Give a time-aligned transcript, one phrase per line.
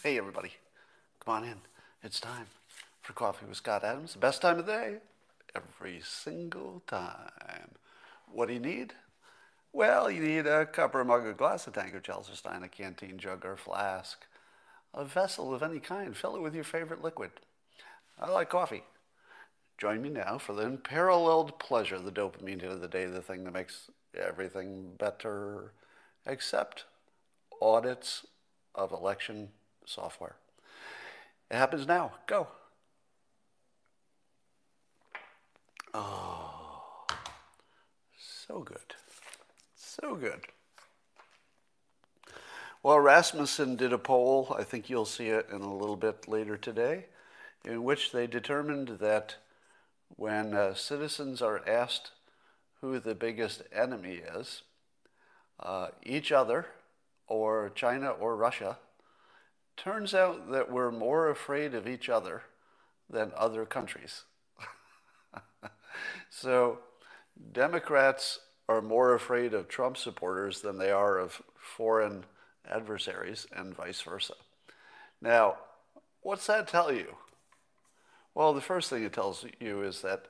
[0.00, 0.52] Hey, everybody.
[1.18, 1.56] Come on in.
[2.04, 2.46] It's time
[3.02, 4.12] for Coffee with Scott Adams.
[4.12, 4.98] The best time of day.
[5.56, 7.72] Every single time.
[8.30, 8.92] What do you need?
[9.72, 12.62] Well, you need a cup or a mug, a glass, a tank, or chalice stein,
[12.62, 14.24] a canteen jug or flask,
[14.94, 16.16] a vessel of any kind.
[16.16, 17.32] Fill it with your favorite liquid.
[18.20, 18.84] I like coffee.
[19.80, 23.44] Join me now for the unparalleled pleasure, the dopamine hit of the day, the thing
[23.44, 25.72] that makes everything better,
[26.26, 26.84] except
[27.62, 28.26] audits
[28.74, 29.48] of election
[29.86, 30.36] software.
[31.50, 32.12] It happens now.
[32.26, 32.48] Go.
[35.94, 37.06] Oh,
[38.18, 38.94] so good.
[39.74, 40.42] So good.
[42.82, 46.58] Well, Rasmussen did a poll, I think you'll see it in a little bit later
[46.58, 47.06] today,
[47.64, 49.36] in which they determined that
[50.16, 52.12] when uh, citizens are asked
[52.80, 54.62] who the biggest enemy is,
[55.58, 56.66] uh, each other,
[57.26, 58.78] or China or Russia,
[59.76, 62.42] turns out that we're more afraid of each other
[63.08, 64.24] than other countries.
[66.30, 66.78] so,
[67.52, 72.24] Democrats are more afraid of Trump supporters than they are of foreign
[72.68, 74.34] adversaries, and vice versa.
[75.20, 75.56] Now,
[76.20, 77.16] what's that tell you?
[78.40, 80.24] Well, the first thing it tells you is that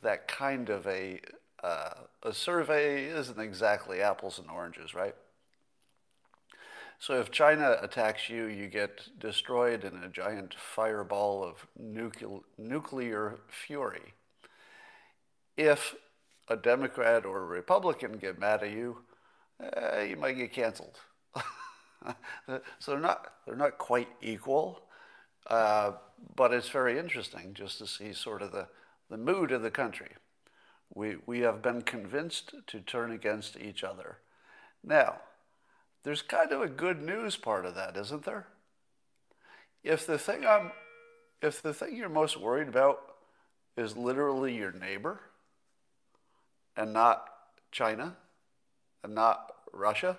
[0.00, 1.20] that kind of a,
[1.62, 1.90] uh,
[2.22, 5.14] a survey isn't exactly apples and oranges, right?
[6.98, 13.40] So if China attacks you, you get destroyed in a giant fireball of nuclear, nuclear
[13.50, 14.14] fury.
[15.58, 15.96] If
[16.48, 19.02] a Democrat or a Republican get mad at you,
[19.62, 20.98] eh, you might get canceled.
[22.46, 24.80] so they're not, they're not quite equal,
[25.48, 25.92] uh,
[26.36, 28.68] but it's very interesting just to see sort of the,
[29.08, 30.10] the mood of the country.
[30.94, 34.18] We, we have been convinced to turn against each other.
[34.82, 35.16] Now,
[36.02, 38.46] there's kind of a good news part of that, isn't there?
[39.84, 40.72] If the thing I'm,
[41.42, 43.00] if the thing you're most worried about
[43.76, 45.20] is literally your neighbor
[46.76, 47.26] and not
[47.70, 48.16] China
[49.02, 50.18] and not Russia,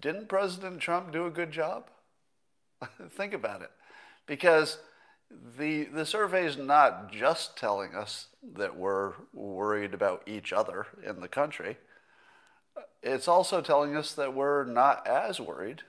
[0.00, 1.90] didn't President Trump do a good job?
[3.10, 3.70] Think about it.
[4.28, 4.78] Because
[5.58, 11.20] the, the survey is not just telling us that we're worried about each other in
[11.20, 11.78] the country,
[13.02, 15.82] it's also telling us that we're not as worried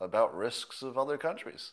[0.00, 1.72] about risks of other countries,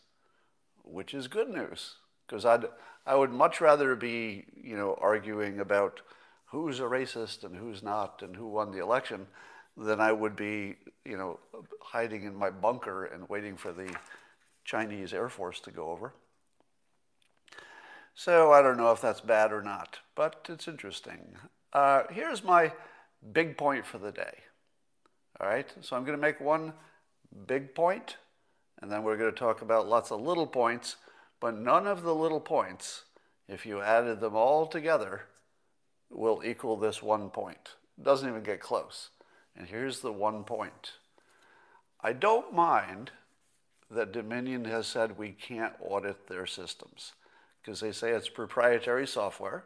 [0.83, 1.95] which is good news.
[2.27, 2.65] Because I'd,
[3.05, 6.01] I would much rather be, you know, arguing about
[6.47, 9.27] who's a racist and who's not and who won the election
[9.77, 11.39] than I would be, you know,
[11.81, 13.95] hiding in my bunker and waiting for the
[14.65, 16.13] Chinese Air Force to go over.
[18.15, 21.37] So I don't know if that's bad or not, but it's interesting.
[21.71, 22.73] Uh, here's my
[23.33, 24.39] big point for the day.
[25.39, 26.73] All right, so I'm going to make one
[27.45, 28.17] big point,
[28.81, 30.95] and then we're going to talk about lots of little points,
[31.41, 33.03] but none of the little points,
[33.49, 35.23] if you added them all together,
[36.09, 37.75] will equal this one point.
[37.97, 39.09] It doesn't even get close.
[39.57, 40.93] And here's the one point
[42.01, 43.11] I don't mind
[43.89, 47.13] that Dominion has said we can't audit their systems
[47.61, 49.63] because they say it's proprietary software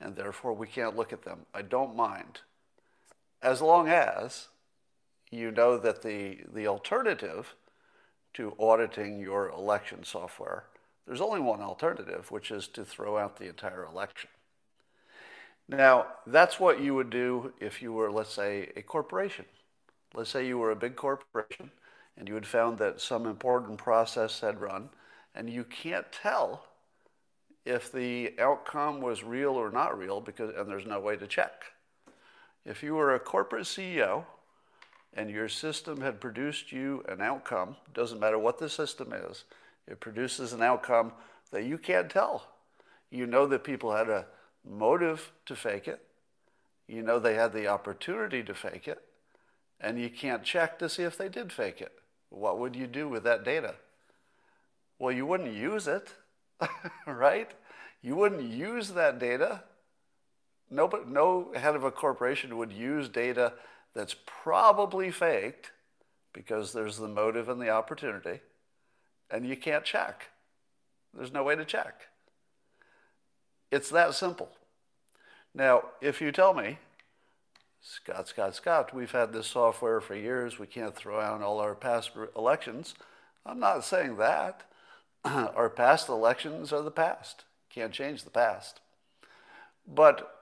[0.00, 1.46] and therefore we can't look at them.
[1.54, 2.40] I don't mind.
[3.42, 4.48] As long as
[5.30, 7.54] you know that the, the alternative
[8.34, 10.64] to auditing your election software,
[11.06, 14.30] there's only one alternative, which is to throw out the entire election.
[15.68, 19.44] Now, that's what you would do if you were, let's say, a corporation.
[20.14, 21.70] Let's say you were a big corporation
[22.16, 24.90] and you had found that some important process had run,
[25.34, 26.66] and you can't tell
[27.64, 31.64] if the outcome was real or not real because and there's no way to check.
[32.64, 34.24] If you were a corporate CEO
[35.12, 39.44] and your system had produced you an outcome, doesn't matter what the system is,
[39.86, 41.12] it produces an outcome
[41.50, 42.48] that you can't tell.
[43.10, 44.26] You know that people had a
[44.68, 46.04] motive to fake it.
[46.86, 49.02] You know they had the opportunity to fake it,
[49.80, 51.92] and you can't check to see if they did fake it.
[52.34, 53.74] What would you do with that data?
[54.98, 56.14] Well, you wouldn't use it,
[57.06, 57.50] right?
[58.02, 59.62] You wouldn't use that data
[60.70, 63.52] Nobody, no head of a corporation would use data
[63.94, 65.70] that's probably faked
[66.32, 68.40] because there's the motive and the opportunity,
[69.30, 70.30] and you can't check.
[71.12, 72.08] There's no way to check.
[73.70, 74.48] It's that simple.
[75.54, 76.78] Now, if you tell me,
[77.86, 81.74] Scott, Scott, Scott, we've had this software for years, we can't throw out all our
[81.74, 82.94] past elections,
[83.44, 84.62] I'm not saying that.
[85.24, 87.44] our past elections are the past.
[87.68, 88.80] Can't change the past.
[89.86, 90.34] But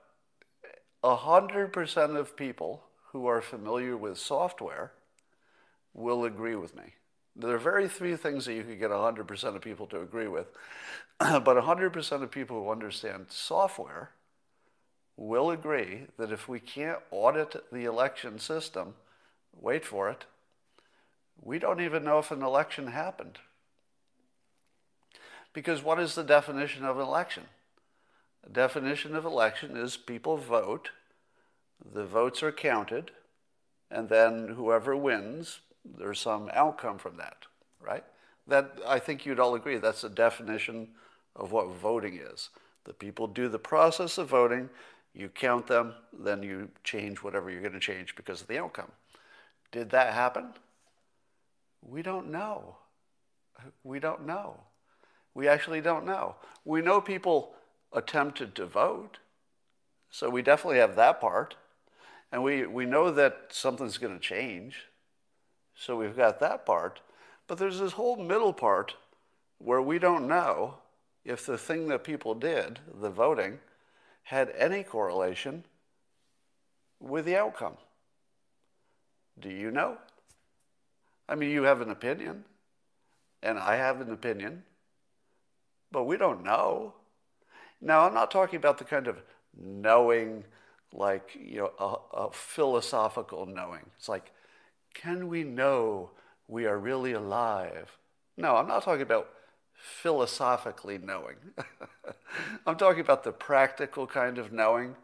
[1.03, 4.93] 100% of people who are familiar with software
[5.95, 6.95] will agree with me.
[7.35, 10.47] There are very few things that you could get 100% of people to agree with,
[11.19, 14.13] but 100% of people who understand software
[15.17, 18.95] will agree that if we can't audit the election system,
[19.61, 20.25] wait for it,
[21.41, 23.39] we don't even know if an election happened.
[25.53, 27.45] Because what is the definition of an election?
[28.43, 30.91] The definition of election is people vote,
[31.95, 33.11] the votes are counted,
[33.91, 37.47] and then whoever wins, there's some outcome from that,
[37.81, 38.05] right?
[38.47, 40.89] That I think you'd all agree that's the definition
[41.37, 42.51] of what voting is.
[42.85, 44.71] The people do the process of voting,
[45.15, 48.91] you count them, then you change whatever you're going to change because of the outcome.
[49.71, 50.53] Did that happen?
[51.83, 52.77] We don't know.
[53.85, 54.61] We don't know.
[55.35, 56.37] We actually don't know.
[56.65, 57.55] We know people
[57.93, 59.19] attempted to vote,
[60.11, 61.57] so we definitely have that part.
[62.31, 64.87] And we, we know that something's going to change,
[65.75, 67.01] so we've got that part.
[67.47, 68.95] But there's this whole middle part
[69.59, 70.77] where we don't know
[71.25, 73.59] if the thing that people did, the voting,
[74.23, 75.65] had any correlation
[77.01, 77.77] with the outcome.
[79.39, 79.99] Do you know?
[81.29, 82.45] I mean, you have an opinion,
[83.43, 84.65] and I have an opinion,
[85.91, 86.95] but we don't know.
[87.81, 89.23] Now, I'm not talking about the kind of
[89.57, 90.45] knowing,
[90.93, 93.91] like, you know, a, a philosophical knowing.
[93.97, 94.33] It's like,
[94.95, 96.11] can we know
[96.49, 97.97] we are really alive?
[98.37, 99.31] No, I'm not talking about
[99.83, 101.35] philosophically knowing.
[102.67, 104.95] I'm talking about the practical kind of knowing,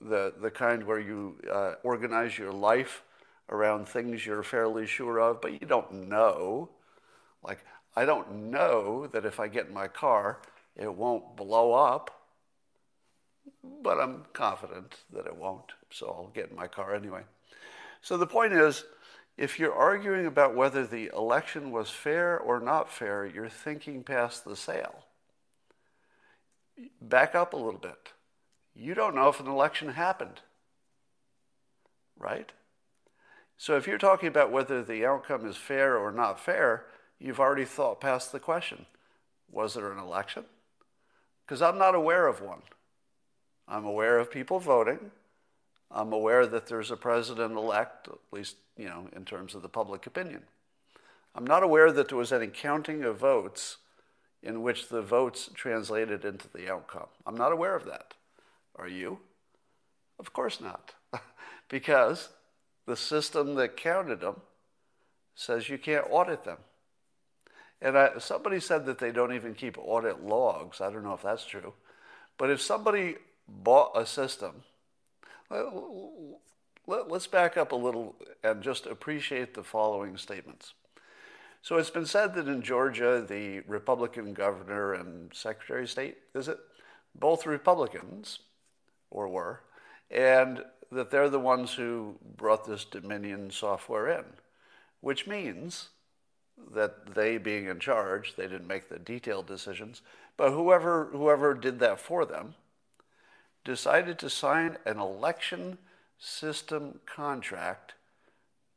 [0.00, 3.02] the, the kind where you uh, organize your life
[3.50, 6.70] around things you're fairly sure of, but you don't know.
[7.42, 7.58] Like,
[7.94, 10.40] I don't know that if I get in my car,
[10.74, 12.22] it won't blow up,
[13.82, 17.22] but I'm confident that it won't, so I'll get in my car anyway.
[18.00, 18.84] So the point is,
[19.38, 24.44] if you're arguing about whether the election was fair or not fair, you're thinking past
[24.44, 25.04] the sale.
[27.00, 28.12] Back up a little bit.
[28.74, 30.40] You don't know if an election happened,
[32.18, 32.50] right?
[33.56, 36.86] So if you're talking about whether the outcome is fair or not fair,
[37.20, 38.86] you've already thought past the question.
[39.50, 40.44] Was there an election?
[41.46, 42.62] Because I'm not aware of one.
[43.68, 45.12] I'm aware of people voting.
[45.90, 49.68] I'm aware that there's a president elect, at least, you know, in terms of the
[49.68, 50.42] public opinion.
[51.34, 53.78] I'm not aware that there was any counting of votes
[54.42, 57.08] in which the votes translated into the outcome.
[57.26, 58.14] I'm not aware of that.
[58.76, 59.18] Are you?
[60.18, 60.94] Of course not.
[61.68, 62.28] because
[62.86, 64.40] the system that counted them
[65.34, 66.58] says you can't audit them.
[67.80, 70.80] And I, somebody said that they don't even keep audit logs.
[70.80, 71.74] I don't know if that's true.
[72.36, 74.62] But if somebody bought a system,
[75.50, 80.74] let, us back up a little and just appreciate the following statements.
[81.62, 86.48] So it's been said that in Georgia, the Republican governor and Secretary of State, is
[86.48, 86.58] it?
[87.14, 88.40] Both Republicans,
[89.10, 89.60] or were,
[90.10, 94.24] and that they're the ones who brought this Dominion software in,
[95.00, 95.88] which means
[96.72, 100.02] that they being in charge, they didn't make the detailed decisions,
[100.36, 102.54] but whoever, whoever did that for them
[103.64, 105.78] decided to sign an election
[106.18, 107.94] system contract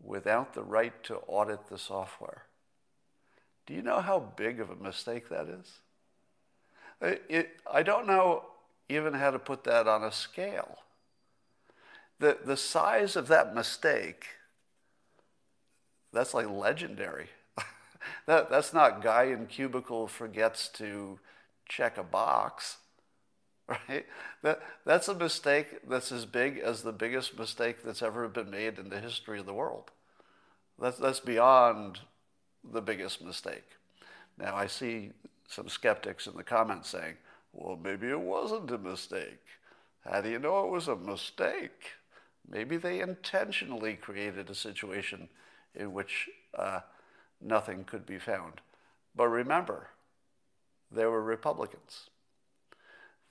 [0.03, 2.43] without the right to audit the software.
[3.65, 5.79] Do you know how big of a mistake that is?
[7.01, 8.45] It, it, I don't know
[8.89, 10.79] even how to put that on a scale
[12.21, 14.25] the, the size of that mistake,
[16.13, 17.29] that's like legendary.
[18.27, 21.19] that, that's not guy in cubicle forgets to
[21.67, 22.77] check a box,
[23.89, 24.05] right?
[24.43, 28.79] That, that's a mistake that's as big as the biggest mistake that's ever been made
[28.79, 29.91] in the history of the world.
[30.79, 31.99] That's, that's beyond
[32.63, 33.63] the biggest mistake.
[34.37, 35.11] Now, I see
[35.47, 37.15] some skeptics in the comments saying,
[37.53, 39.43] well, maybe it wasn't a mistake.
[40.09, 41.91] How do you know it was a mistake?
[42.49, 45.29] Maybe they intentionally created a situation
[45.75, 46.79] in which uh,
[47.39, 48.61] nothing could be found.
[49.15, 49.89] But remember,
[50.91, 52.09] they were Republicans.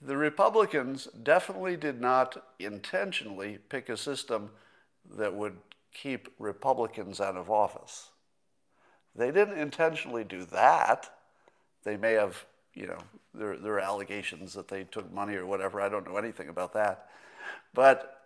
[0.01, 4.49] The Republicans definitely did not intentionally pick a system
[5.15, 5.57] that would
[5.93, 8.09] keep Republicans out of office.
[9.15, 11.09] They didn't intentionally do that.
[11.83, 12.99] They may have, you know,
[13.33, 15.81] there, there are allegations that they took money or whatever.
[15.81, 17.07] I don't know anything about that.
[17.73, 18.21] But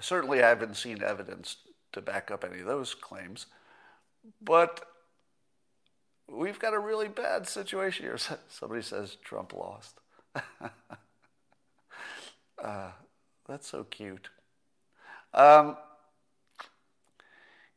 [0.00, 1.56] certainly I haven't seen evidence
[1.92, 3.46] to back up any of those claims.
[4.40, 4.84] But
[6.28, 8.18] we've got a really bad situation here.
[8.48, 10.00] Somebody says Trump lost.
[12.62, 12.90] uh,
[13.46, 14.28] that's so cute.
[15.34, 15.76] Um,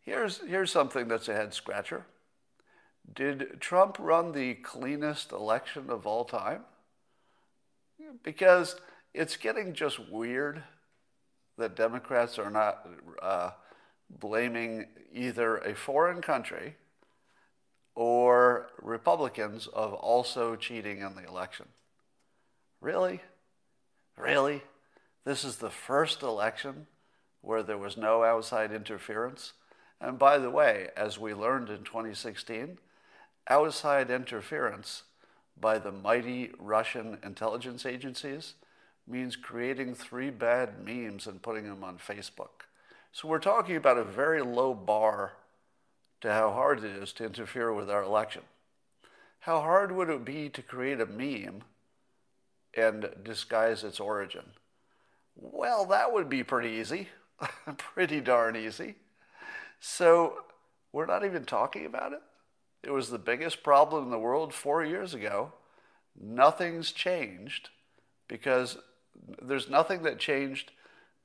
[0.01, 2.05] here's, here's something that's a head scratcher.
[3.13, 6.61] Did Trump run the cleanest election of all time?
[8.23, 8.75] Because
[9.13, 10.63] it's getting just weird
[11.57, 12.87] that Democrats are not
[13.21, 13.51] uh,
[14.09, 16.75] blaming either a foreign country
[17.95, 21.67] or Republicans of also cheating in the election.
[22.81, 23.21] Really?
[24.17, 24.63] Really?
[25.23, 26.87] This is the first election
[27.41, 29.53] where there was no outside interference?
[29.99, 32.79] And by the way, as we learned in 2016,
[33.47, 35.03] outside interference
[35.59, 38.55] by the mighty Russian intelligence agencies
[39.07, 42.65] means creating three bad memes and putting them on Facebook.
[43.11, 45.33] So we're talking about a very low bar
[46.21, 48.43] to how hard it is to interfere with our election.
[49.41, 51.63] How hard would it be to create a meme
[52.75, 54.45] and disguise its origin?
[55.35, 57.09] Well, that would be pretty easy,
[57.77, 58.95] pretty darn easy.
[59.79, 60.43] So
[60.91, 62.21] we're not even talking about it.
[62.83, 65.53] It was the biggest problem in the world four years ago.
[66.19, 67.69] Nothing's changed
[68.27, 68.77] because
[69.41, 70.71] there's nothing that changed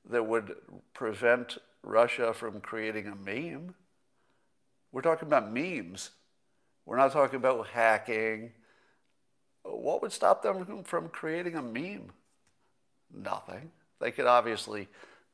[0.09, 0.55] that would
[0.93, 3.75] prevent Russia from creating a meme.
[4.91, 6.11] We're talking about memes.
[6.85, 8.51] We're not talking about hacking
[9.71, 12.11] what would stop them from creating a meme?
[13.13, 13.71] Nothing.
[13.99, 14.87] They could obviously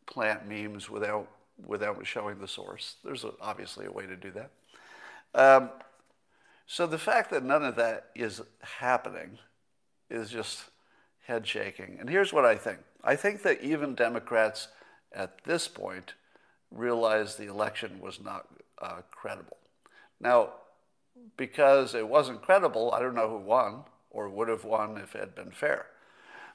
[0.06, 1.28] plant memes without
[1.66, 2.96] without showing the source.
[3.04, 4.50] There's a, obviously a way to do that.
[5.36, 5.70] Um,
[6.66, 9.38] so the fact that none of that is happening
[10.10, 10.63] is just
[11.25, 11.98] head shaking.
[12.00, 14.70] And here's what I think I think that even Democrats
[15.13, 16.13] at this point
[16.72, 18.48] realized the election was not
[18.82, 19.58] uh, credible.
[20.20, 20.50] Now,
[21.38, 25.20] because it wasn't credible, I don't know who won or would have won if it
[25.20, 25.88] had been fair.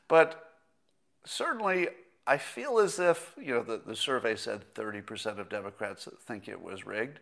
[0.06, 0.54] But
[1.26, 1.88] certainly,
[2.26, 6.62] I feel as if, you know, the, the survey said 30% of Democrats think it
[6.62, 7.18] was rigged,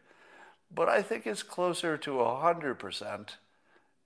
[0.73, 3.29] but I think it's closer to 100%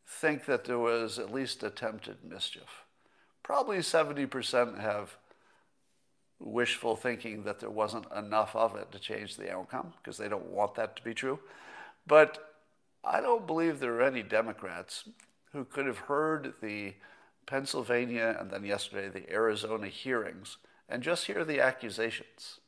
[0.07, 2.85] think that there was at least attempted mischief.
[3.43, 5.17] Probably 70% have
[6.39, 10.51] wishful thinking that there wasn't enough of it to change the outcome because they don't
[10.51, 11.39] want that to be true.
[12.07, 12.53] But
[13.05, 15.09] I don't believe there are any Democrats
[15.53, 16.95] who could have heard the
[17.47, 22.61] Pennsylvania and then yesterday the Arizona hearings and just hear the accusations.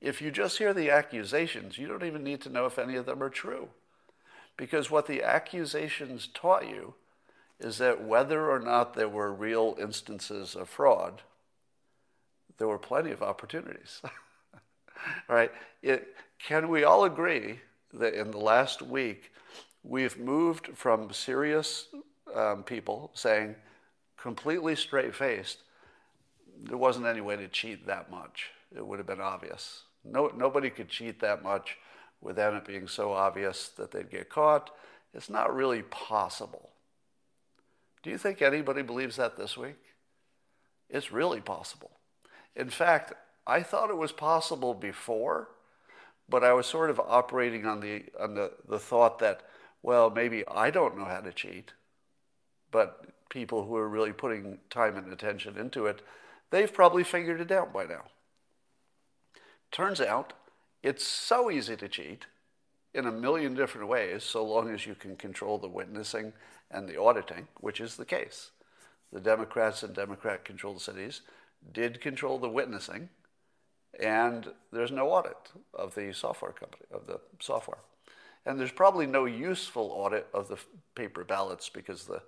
[0.00, 3.06] If you just hear the accusations, you don't even need to know if any of
[3.06, 3.68] them are true.
[4.56, 6.94] Because what the accusations taught you
[7.58, 11.22] is that whether or not there were real instances of fraud,
[12.58, 14.00] there were plenty of opportunities.
[15.28, 15.50] right?
[15.82, 17.60] It, can we all agree
[17.92, 19.32] that in the last week
[19.82, 21.86] we've moved from serious
[22.36, 23.54] um, people saying,
[24.16, 25.58] completely straight faced,
[26.62, 28.50] there wasn't any way to cheat that much.
[28.74, 29.82] It would have been obvious.
[30.04, 31.78] No, nobody could cheat that much
[32.20, 34.70] without it being so obvious that they'd get caught.
[35.14, 36.70] It's not really possible.
[38.02, 39.78] Do you think anybody believes that this week?
[40.88, 41.90] It's really possible.
[42.56, 43.12] In fact,
[43.46, 45.48] I thought it was possible before,
[46.28, 49.42] but I was sort of operating on the on the, the thought that,
[49.82, 51.72] well, maybe I don't know how to cheat
[52.70, 56.02] but people who are really putting time and attention into it,
[56.50, 58.04] they've probably figured it out by now.
[59.70, 60.32] Turns out
[60.82, 62.26] it's so easy to cheat
[62.92, 66.32] in a million different ways, so long as you can control the witnessing
[66.70, 68.50] and the auditing, which is the case.
[69.12, 71.22] The Democrats and Democrat controlled cities
[71.72, 73.10] did control the witnessing,
[74.02, 77.78] and there's no audit of the software company, of the software.
[78.46, 80.58] And there's probably no useful audit of the
[80.94, 82.22] paper ballots because the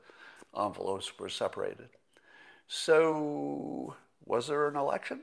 [0.59, 1.89] envelopes were separated.
[2.69, 5.21] So, was there an election?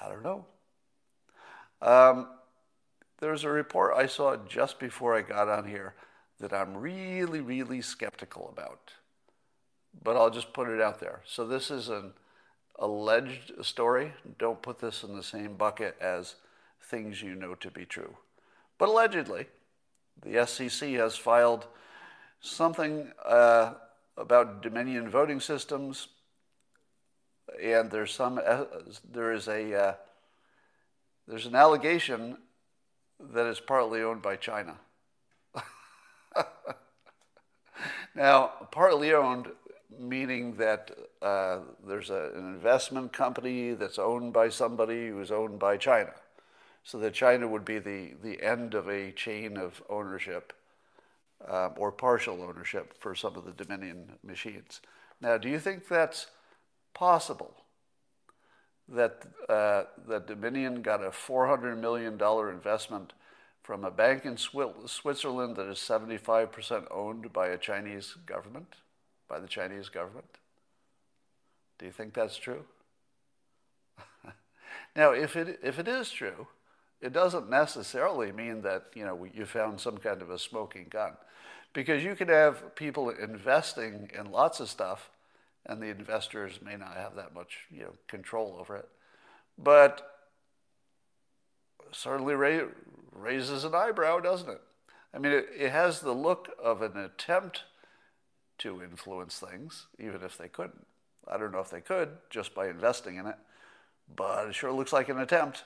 [0.00, 0.46] I don't know.
[1.82, 2.28] Um,
[3.20, 5.94] there's a report I saw just before I got on here
[6.40, 8.92] that I'm really, really skeptical about.
[10.02, 11.22] But I'll just put it out there.
[11.24, 12.12] So, this is an
[12.78, 14.12] alleged story.
[14.38, 16.36] Don't put this in the same bucket as
[16.82, 18.16] things you know to be true.
[18.78, 19.46] But allegedly,
[20.22, 21.66] the SEC has filed
[22.44, 23.72] something uh,
[24.16, 26.08] about Dominion voting systems,
[27.60, 28.64] and there's some uh,
[29.10, 29.94] there is a uh,
[31.26, 32.36] there's an allegation
[33.18, 34.76] that is partly owned by China.
[38.14, 39.48] now, partly owned
[39.98, 40.90] meaning that
[41.22, 46.12] uh, there's a, an investment company that's owned by somebody who's owned by China.
[46.82, 50.52] So that China would be the, the end of a chain of ownership
[51.48, 54.80] um, or partial ownership for some of the Dominion machines.
[55.20, 56.26] Now, do you think that's
[56.92, 57.54] possible?
[58.88, 62.20] That, uh, that Dominion got a $400 million
[62.54, 63.14] investment
[63.62, 68.76] from a bank in Switzerland that is 75% owned by a Chinese government?
[69.28, 70.38] by the Chinese government?
[71.78, 72.64] Do you think that's true?
[74.96, 76.46] now, if it, if it is true,
[77.00, 81.12] it doesn't necessarily mean that you know you found some kind of a smoking gun,
[81.74, 85.10] because you could have people investing in lots of stuff,
[85.66, 88.88] and the investors may not have that much you know control over it,
[89.58, 90.14] but
[91.92, 92.68] certainly ra-
[93.12, 94.60] raises an eyebrow, doesn't it?
[95.12, 97.64] I mean, it, it has the look of an attempt
[98.58, 100.86] to influence things, even if they couldn't.
[101.28, 103.36] I don't know if they could just by investing in it,
[104.14, 105.64] but it sure looks like an attempt.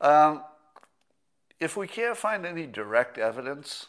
[0.00, 0.42] Um,
[1.60, 3.86] if we can't find any direct evidence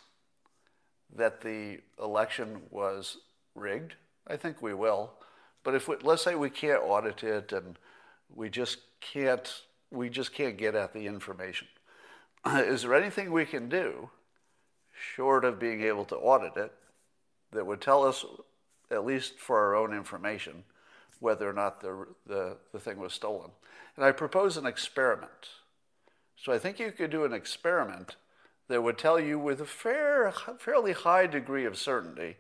[1.15, 3.17] that the election was
[3.55, 3.95] rigged,
[4.27, 5.13] I think we will.
[5.63, 7.77] But if we, let's say we can't audit it and
[8.33, 9.61] we just can't
[9.91, 11.67] we just can't get at the information.
[12.45, 14.09] Is there anything we can do
[15.15, 16.73] short of being able to audit it
[17.51, 18.25] that would tell us,
[18.91, 20.63] at least for our own information,
[21.19, 23.49] whether or not the, the, the thing was stolen.
[23.95, 25.49] And I propose an experiment.
[26.37, 28.15] So I think you could do an experiment
[28.69, 32.37] that would tell you with a fair, fairly high degree of certainty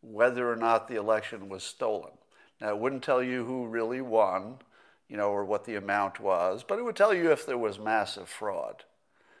[0.00, 2.12] whether or not the election was stolen.
[2.60, 4.58] Now, it wouldn't tell you who really won,
[5.08, 7.78] you know, or what the amount was, but it would tell you if there was
[7.78, 8.84] massive fraud.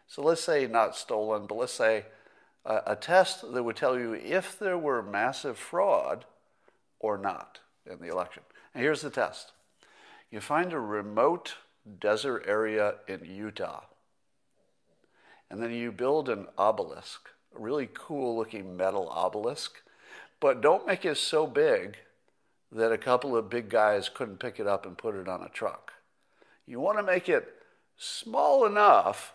[0.06, 2.06] So let's say not stolen, but let's say
[2.64, 6.24] a, a test that would tell you if there were massive fraud
[6.98, 7.60] or not
[7.90, 8.42] in the election.
[8.74, 9.52] And here's the test
[10.30, 11.54] you find a remote
[12.00, 13.82] desert area in Utah,
[15.50, 19.82] and then you build an obelisk, a really cool looking metal obelisk,
[20.40, 21.98] but don't make it so big
[22.72, 25.48] that a couple of big guys couldn't pick it up and put it on a
[25.48, 25.92] truck.
[26.66, 27.48] You want to make it
[27.96, 29.34] small enough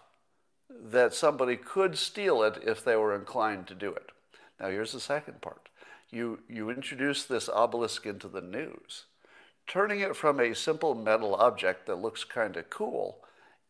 [0.70, 4.12] that somebody could steal it if they were inclined to do it.
[4.60, 5.70] Now, here's the second part.
[6.10, 9.06] You, you introduce this obelisk into the news,
[9.68, 13.20] turning it from a simple metal object that looks kind of cool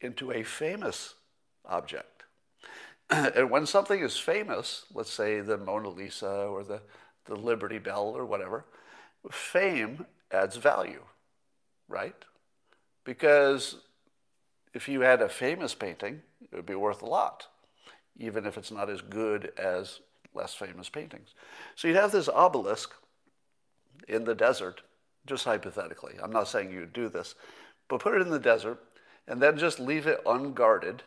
[0.02, 1.16] into a famous
[1.66, 2.19] object.
[3.36, 6.82] and when something is famous, let's say the Mona Lisa or the,
[7.26, 8.66] the Liberty Bell or whatever,
[9.32, 11.04] fame adds value,
[11.88, 12.16] right?
[13.04, 13.78] Because
[14.74, 17.48] if you had a famous painting, it would be worth a lot,
[18.18, 20.02] even if it's not as good as
[20.36, 21.34] less famous paintings.
[21.76, 22.94] So you'd have this obelisk
[24.08, 24.82] in the desert,
[25.26, 26.16] just hypothetically.
[26.22, 27.34] I'm not saying you would do this,
[27.88, 28.80] but put it in the desert
[29.28, 31.02] and then just leave it unguarded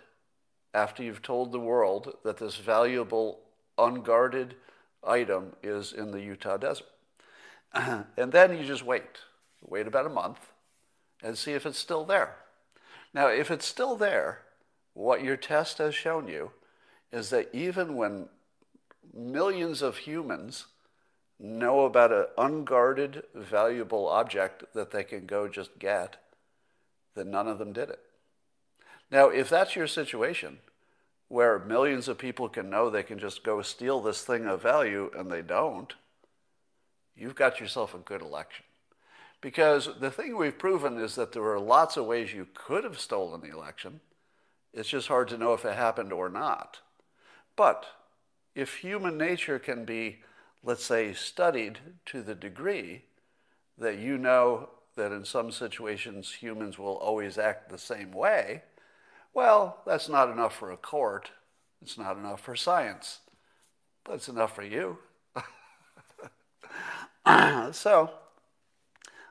[0.75, 3.41] after you've told the world that this valuable,
[3.79, 4.55] unguarded
[5.05, 6.87] item is in the Utah desert.
[7.75, 9.19] and then you just wait.
[9.61, 10.53] Wait about a month
[11.23, 12.37] and see if it's still there.
[13.15, 14.43] Now, if it's still there,
[14.95, 16.53] what your test has shown you
[17.13, 18.29] is that even when
[19.13, 20.67] millions of humans
[21.39, 26.17] know about an unguarded, valuable object that they can go just get,
[27.15, 28.01] that none of them did it.
[29.12, 30.59] Now, if that's your situation,
[31.29, 35.11] where millions of people can know they can just go steal this thing of value
[35.16, 35.92] and they don't,
[37.14, 38.64] you've got yourself a good election.
[39.42, 42.98] Because the thing we've proven is that there are lots of ways you could have
[42.98, 44.01] stolen the election.
[44.72, 46.79] It's just hard to know if it happened or not.
[47.55, 47.85] But
[48.55, 50.20] if human nature can be,
[50.64, 53.03] let's say, studied to the degree
[53.77, 58.62] that you know that in some situations humans will always act the same way,
[59.35, 61.31] well, that's not enough for a court.
[61.81, 63.21] It's not enough for science,
[64.05, 64.99] but it's enough for you.
[67.73, 68.11] so,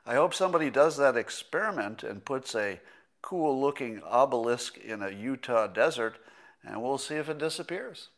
[0.04, 2.80] I hope somebody does that experiment and puts a
[3.22, 6.16] cool looking obelisk in a Utah desert,
[6.64, 8.08] and we'll see if it disappears.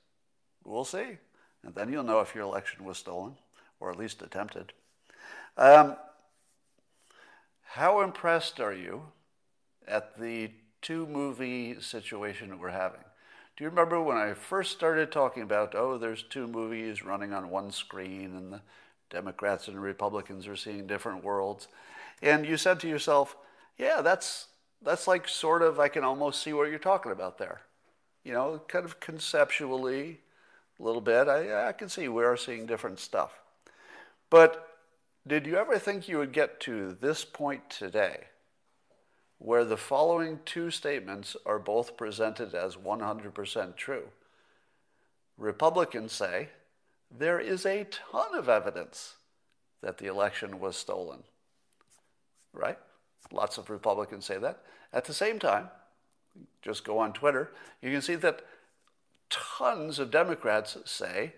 [0.65, 1.19] We'll see.
[1.63, 3.37] And then you'll know if your election was stolen,
[3.81, 4.73] or at least attempted.
[5.57, 5.97] Um,
[7.63, 9.03] how impressed are you
[9.87, 10.51] at the
[10.85, 13.01] two movie situation that we're having?
[13.57, 17.51] Do you remember when I first started talking about, oh, there's two movies running on
[17.51, 18.61] one screen and the
[19.11, 21.69] Democrats and Republicans are seeing different worlds.
[22.21, 23.37] And you said to yourself,
[23.79, 24.49] yeah, that's,
[24.83, 27.63] that's like sort of, I can almost see what you're talking about there.
[28.25, 30.21] You know, kind of conceptually,
[30.79, 33.41] a little bit, I, I can see we are seeing different stuff.
[34.31, 34.69] But
[35.27, 38.25] did you ever think you would get to this point today
[39.45, 44.05] where the following two statements are both presented as 100% true?
[45.37, 46.49] Republicans say
[47.11, 49.17] there is a ton of evidence
[49.83, 51.25] that the election was stolen.
[52.55, 52.79] Right?
[53.31, 54.63] Lots of Republicans say that.
[54.95, 55.69] At the same time,
[56.63, 57.53] just go on Twitter,
[57.83, 58.47] you can see that
[59.29, 61.35] tons of Democrats say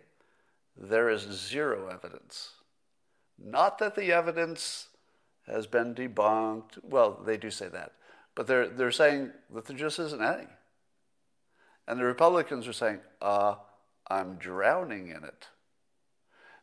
[0.76, 2.50] there is zero evidence.
[3.36, 4.90] Not that the evidence
[5.46, 6.78] has been debunked.
[6.82, 7.92] Well, they do say that.
[8.34, 10.48] But they're, they're saying that there just isn't any.
[11.88, 13.56] And the Republicans are saying, uh,
[14.08, 15.48] I'm drowning in it.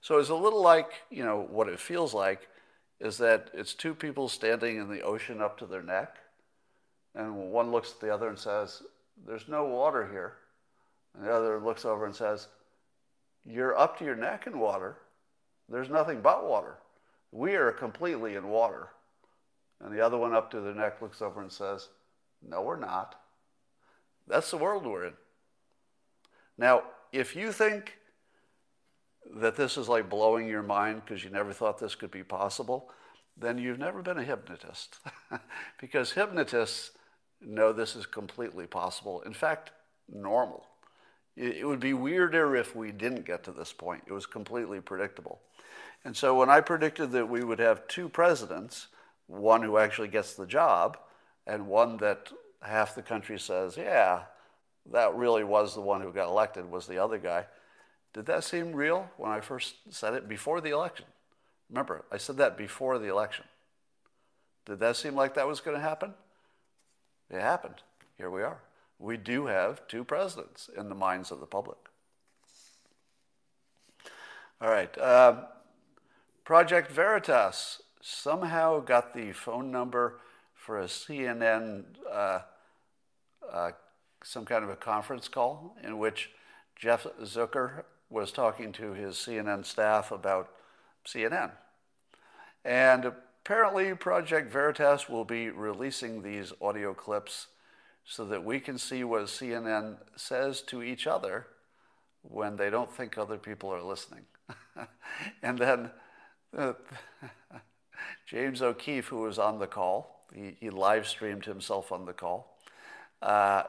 [0.02, 2.50] So it's a little like, you know, what it feels like
[3.00, 6.18] is that it's two people standing in the ocean up to their neck,
[7.16, 8.82] and one looks at the other and says,
[9.26, 10.34] There's no water here.
[11.14, 12.48] And the other looks over and says,
[13.46, 14.98] You're up to your neck in water.
[15.70, 16.78] There's nothing but water.
[17.34, 18.90] We are completely in water.
[19.82, 21.90] And the other one up to the neck looks over and says,
[22.48, 23.16] No, we're not.
[24.28, 25.14] That's the world we're in.
[26.60, 27.98] Now, if you think
[29.36, 32.92] that this is like blowing your mind because you never thought this could be possible,
[33.36, 35.00] then you've never been a hypnotist.
[35.82, 36.92] because hypnotists
[37.42, 39.22] know this is completely possible.
[39.22, 39.72] In fact,
[40.08, 40.68] normal.
[41.36, 44.04] It would be weirder if we didn't get to this point.
[44.06, 45.40] It was completely predictable.
[46.06, 48.88] And so when I predicted that we would have two presidents,
[49.28, 50.98] one who actually gets the job,
[51.48, 54.24] and one that half the country says, yeah,
[54.92, 57.46] that really was the one who got elected, was the other guy.
[58.14, 61.06] Did that seem real when I first said it before the election?
[61.70, 63.46] Remember, I said that before the election.
[64.66, 66.14] Did that seem like that was going to happen?
[67.30, 67.82] It happened.
[68.18, 68.60] Here we are.
[69.04, 71.78] We do have two presidents in the minds of the public.
[74.62, 74.98] All right.
[74.98, 75.42] Uh,
[76.46, 80.22] Project Veritas somehow got the phone number
[80.56, 82.40] for a CNN, uh,
[83.52, 83.72] uh,
[84.24, 86.32] some kind of a conference call in which
[86.78, 90.50] Jeff Zucker was talking to his CNN staff about
[91.06, 91.52] CNN.
[92.64, 97.48] And apparently, Project Veritas will be releasing these audio clips
[98.06, 101.48] so that we can see what CNN says to each other
[102.22, 104.26] when they don't think other people are listening.
[105.44, 105.92] and then
[106.58, 106.74] uh,
[108.26, 112.58] James O'Keefe, who was on the call, he, he live streamed himself on the call.
[113.22, 113.64] Uh,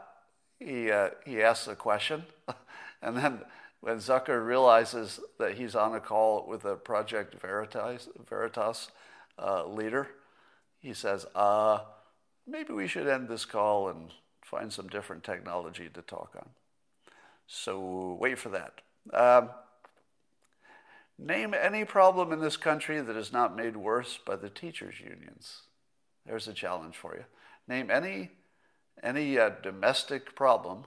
[0.59, 2.25] he, uh, he asks a question,
[3.03, 3.41] and then
[3.81, 8.91] when Zucker realizes that he's on a call with a Project Veritas, Veritas
[9.39, 10.09] uh, leader,
[10.79, 11.81] he says, uh,
[12.47, 14.11] maybe we should end this call and
[14.45, 16.51] find some different technology to talk on.
[17.47, 18.81] So wait for that.
[19.13, 19.51] Um,
[21.19, 25.63] name any problem in this country that is not made worse by the teachers' unions.
[26.27, 27.25] There's a challenge for you.
[27.67, 28.31] Name any,
[29.03, 30.85] any uh, domestic problem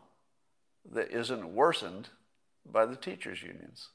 [0.92, 2.10] that isn't worsened
[2.66, 3.90] by the teachers' unions.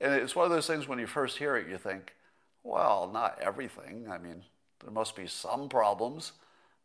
[0.00, 2.14] And it's one of those things when you first hear it, you think,
[2.62, 4.06] well, not everything.
[4.10, 4.44] I mean,
[4.80, 6.32] there must be some problems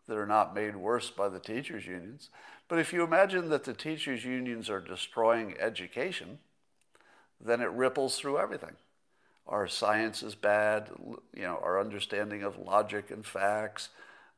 [0.08, 2.30] that are not made worse by the teachers' unions.
[2.68, 6.40] But if you imagine that the teachers' unions are destroying education,
[7.40, 8.76] then it ripples through everything.
[9.48, 10.90] Our science is bad,
[11.34, 13.90] you know, our understanding of logic and facts,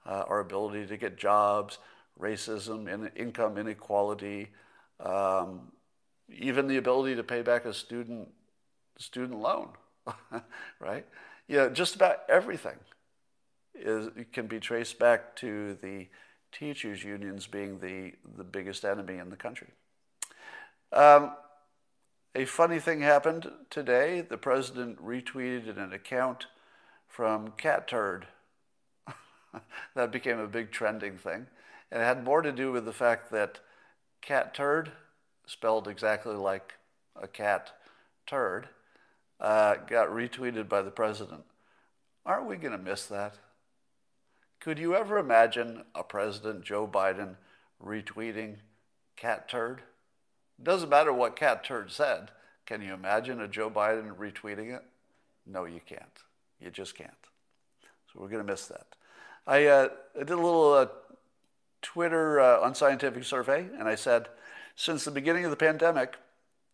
[0.05, 1.77] uh, our ability to get jobs,
[2.19, 4.49] racism, in, income inequality,
[4.99, 5.71] um,
[6.29, 8.29] even the ability to pay back a student
[8.97, 9.69] student loan,
[10.79, 11.05] right?
[11.47, 12.77] Yeah, just about everything
[13.79, 16.07] is can be traced back to the
[16.51, 19.69] teachers' unions being the, the biggest enemy in the country.
[20.91, 21.33] Um,
[22.33, 24.21] a funny thing happened today.
[24.21, 26.47] The president retweeted an account
[27.07, 28.27] from Cat Turd.
[29.95, 31.47] that became a big trending thing.
[31.91, 33.59] And it had more to do with the fact that
[34.21, 34.91] Cat Turd
[35.45, 36.73] spelled exactly like
[37.15, 37.71] a cat
[38.25, 38.67] turd,
[39.39, 41.43] uh, got retweeted by the president.
[42.25, 43.37] Aren't we going to miss that?
[44.59, 47.35] Could you ever imagine a president, Joe Biden,
[47.83, 48.57] retweeting
[49.15, 49.83] cat turd?
[50.61, 52.31] Doesn't matter what cat turd said.
[52.65, 54.83] Can you imagine a Joe Biden retweeting it?
[55.45, 56.23] No, you can't.
[56.59, 57.11] You just can't.
[58.11, 58.87] So we're going to miss that.
[59.45, 60.87] I, uh, I did a little uh,
[61.81, 64.27] Twitter uh, unscientific survey, and I said,
[64.75, 66.17] since the beginning of the pandemic,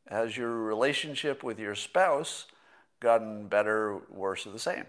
[0.10, 2.46] has your relationship with your spouse
[3.00, 4.86] gotten better, worse, or the same.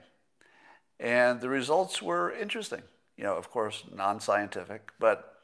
[1.01, 2.83] And the results were interesting.
[3.17, 5.35] You know, of course, non scientific, but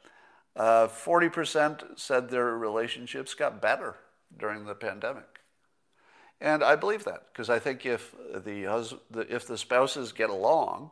[0.55, 3.95] uh, 40% said their relationships got better
[4.37, 5.39] during the pandemic.
[6.41, 8.95] And I believe that because I think if the, hus-
[9.29, 10.89] if the spouses get along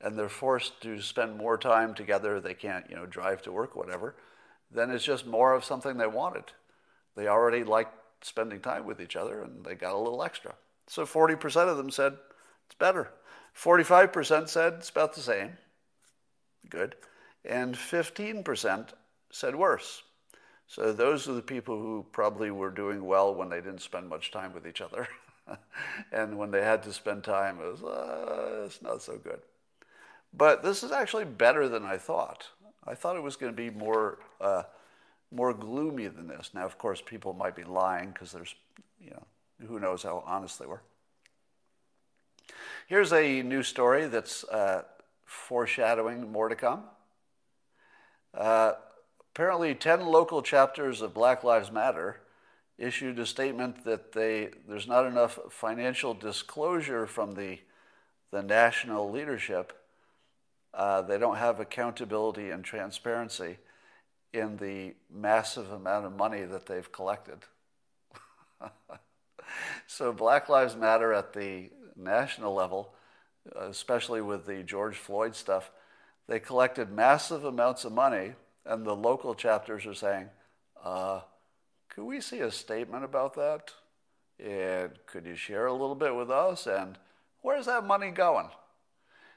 [0.00, 3.74] and they're forced to spend more time together, they can't, you know, drive to work,
[3.74, 4.14] whatever,
[4.70, 6.44] then it's just more of something they wanted.
[7.16, 10.54] They already liked spending time with each other and they got a little extra.
[10.86, 12.16] So 40% of them said
[12.66, 13.10] it's better.
[13.56, 15.56] 45% said it's about the same.
[16.68, 16.96] Good.
[17.44, 18.88] And 15%
[19.30, 20.02] said worse.
[20.66, 24.30] So those are the people who probably were doing well when they didn't spend much
[24.30, 25.08] time with each other.
[26.12, 29.40] and when they had to spend time, it was, uh, it's not so good.
[30.34, 32.48] But this is actually better than I thought.
[32.86, 34.64] I thought it was going to be more, uh,
[35.32, 36.50] more gloomy than this.
[36.52, 38.54] Now, of course, people might be lying because there's,
[39.00, 39.26] you know,
[39.66, 40.82] who knows how honest they were.
[42.86, 44.82] Here's a new story that's uh,
[45.24, 46.84] foreshadowing more to come.
[48.34, 48.72] Uh,
[49.34, 52.20] apparently, 10 local chapters of Black Lives Matter
[52.78, 57.58] issued a statement that they, there's not enough financial disclosure from the,
[58.30, 59.72] the national leadership.
[60.72, 63.58] Uh, they don't have accountability and transparency
[64.32, 67.38] in the massive amount of money that they've collected.
[69.86, 72.94] so, Black Lives Matter at the national level,
[73.56, 75.70] especially with the George Floyd stuff,
[76.26, 78.32] they collected massive amounts of money,
[78.64, 80.28] and the local chapters are saying,
[80.82, 81.20] uh,
[81.88, 83.72] could we see a statement about that?
[84.38, 86.66] And could you share a little bit with us?
[86.66, 86.98] And
[87.40, 88.48] where's that money going?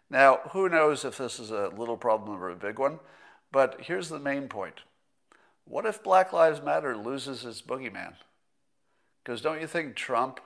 [0.10, 3.00] Now, who knows if this is a little problem or a big one,
[3.52, 4.82] but here's the main point.
[5.64, 8.16] What if Black Lives Matter loses its boogeyman?
[9.24, 10.42] Because don't you think Trump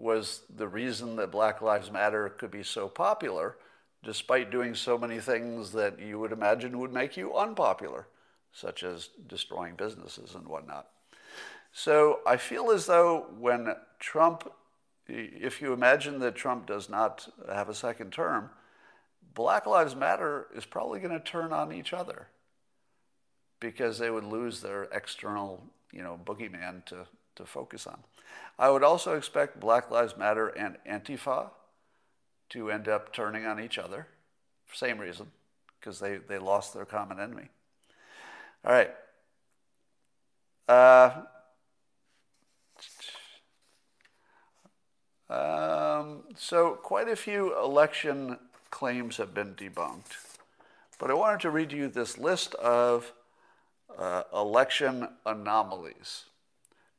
[0.00, 3.56] was the reason that Black Lives Matter could be so popular?
[4.02, 8.06] despite doing so many things that you would imagine would make you unpopular,
[8.52, 10.88] such as destroying businesses and whatnot.
[11.72, 14.50] So I feel as though when Trump,
[15.06, 18.50] if you imagine that Trump does not have a second term,
[19.34, 22.28] Black Lives Matter is probably going to turn on each other
[23.60, 28.00] because they would lose their external, you know, boogeyman to, to focus on.
[28.58, 31.50] I would also expect Black Lives Matter and Antifa
[32.50, 34.06] to end up turning on each other.
[34.72, 35.26] Same reason,
[35.78, 37.48] because they, they lost their common enemy.
[38.64, 38.90] All right.
[40.68, 41.22] Uh,
[45.28, 48.38] um, so, quite a few election
[48.70, 50.16] claims have been debunked.
[50.98, 53.12] But I wanted to read you this list of
[53.98, 56.24] uh, election anomalies,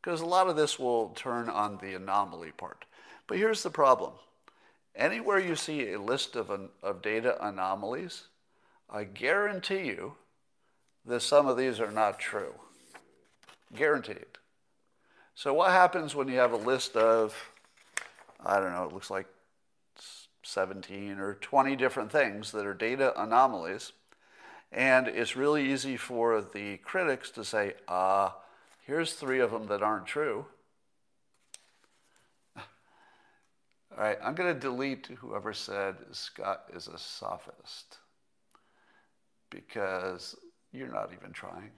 [0.02, 2.86] because a lot of this will turn on the anomaly part.
[3.28, 4.14] But here's the problem
[4.96, 8.24] Anywhere you see a list of, an, of data anomalies,
[8.90, 10.16] I guarantee you
[11.06, 12.54] that some of these are not true.
[13.74, 14.26] Guaranteed.
[15.34, 17.34] So, what happens when you have a list of,
[18.46, 19.28] I don't know, it looks like
[20.44, 23.94] 17 or 20 different things that are data anomalies?
[24.74, 28.32] And it's really easy for the critics to say, ah, uh,
[28.86, 30.46] here's three of them that aren't true.
[32.58, 37.98] All right, I'm going to delete whoever said Scott is a sophist
[39.50, 40.36] because
[40.72, 41.72] you're not even trying.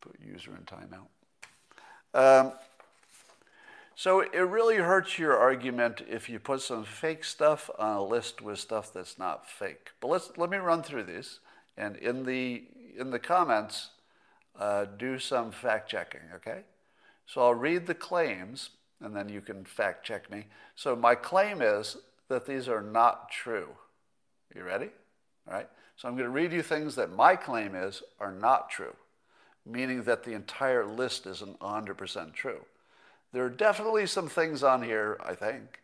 [0.00, 1.08] Put user in timeout.
[2.14, 2.52] Um,
[3.94, 8.40] so it really hurts your argument if you put some fake stuff on a list
[8.40, 9.90] with stuff that's not fake.
[10.00, 11.40] But let's let me run through these,
[11.76, 12.64] and in the
[12.96, 13.90] in the comments,
[14.58, 16.20] uh, do some fact checking.
[16.36, 16.62] Okay.
[17.26, 20.46] So I'll read the claims and then you can fact check me.
[20.76, 21.96] So my claim is
[22.28, 23.68] that these are not true.
[24.54, 24.90] You ready?
[25.48, 25.68] All right.
[25.96, 28.94] So I'm going to read you things that my claim is are not true,
[29.66, 32.60] meaning that the entire list isn't 100% true.
[33.32, 35.80] There are definitely some things on here, I think,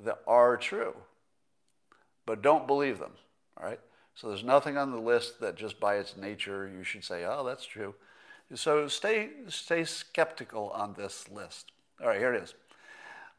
[0.00, 0.94] that are true,
[2.26, 3.12] but don't believe them.
[3.56, 3.80] All right.
[4.14, 7.44] So there's nothing on the list that just by its nature you should say, oh,
[7.44, 7.94] that's true.
[8.54, 11.72] So stay, stay skeptical on this list.
[12.00, 12.54] All right, here it is.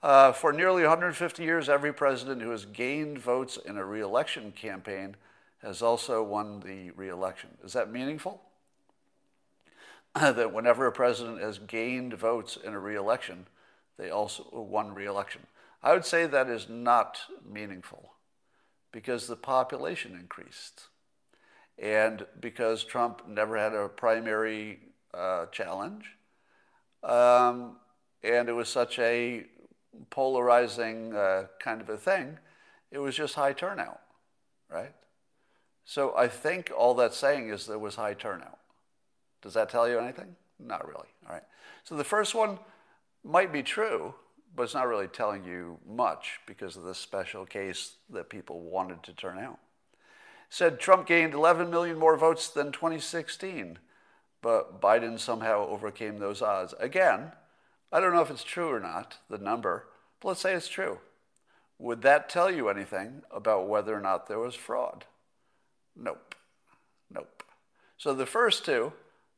[0.01, 5.15] Uh, for nearly 150 years, every president who has gained votes in a reelection campaign
[5.61, 7.49] has also won the reelection.
[7.63, 8.41] Is that meaningful?
[10.15, 13.45] that whenever a president has gained votes in a reelection,
[13.97, 15.41] they also won reelection.
[15.83, 18.13] I would say that is not meaningful
[18.91, 20.83] because the population increased.
[21.77, 24.79] And because Trump never had a primary
[25.13, 26.05] uh, challenge.
[27.03, 27.77] um,
[28.23, 29.45] and it was such a
[30.09, 32.37] polarizing uh, kind of a thing,
[32.91, 33.99] it was just high turnout,
[34.69, 34.93] right?
[35.85, 38.59] So I think all that's saying is there was high turnout.
[39.41, 40.35] Does that tell you anything?
[40.59, 41.07] Not really.
[41.27, 41.43] All right.
[41.83, 42.59] So the first one
[43.23, 44.13] might be true,
[44.55, 49.03] but it's not really telling you much because of this special case that people wanted
[49.03, 49.59] to turn out.
[50.49, 53.79] Said Trump gained 11 million more votes than 2016,
[54.41, 56.73] but Biden somehow overcame those odds.
[56.79, 57.31] Again,
[57.91, 59.87] I don't know if it's true or not, the number,
[60.19, 60.99] but let's say it's true.
[61.79, 65.05] Would that tell you anything about whether or not there was fraud?
[65.95, 66.35] Nope.
[67.13, 67.43] Nope.
[67.97, 68.93] So the first two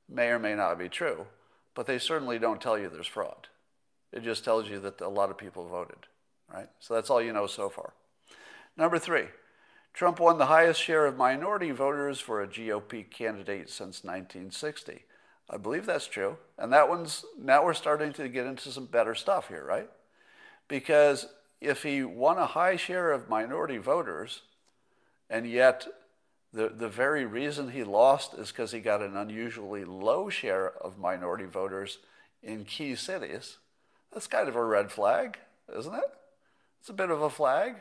[0.10, 1.28] may or may not be true,
[1.74, 3.48] but they certainly don't tell you there's fraud.
[4.14, 6.08] It just tells you that a lot of people voted,
[6.54, 6.70] right?
[6.80, 7.94] So that's all you know so far.
[8.78, 9.26] Number three,
[9.94, 15.04] Trump won the highest share of minority voters for a GOP candidate since 1960.
[15.50, 16.38] I believe that's true.
[16.58, 19.90] And that one's, now we're starting to get into some better stuff here, right?
[20.68, 21.28] Because
[21.60, 24.42] if he won a high share of minority voters,
[25.30, 25.88] and yet
[26.54, 31.00] the, the very reason he lost is because he got an unusually low share of
[31.00, 31.98] minority voters
[32.44, 33.58] in key cities.
[34.14, 35.40] That's kind of a red flag,
[35.76, 36.12] isn't it?
[36.80, 37.78] It's a bit of a flag.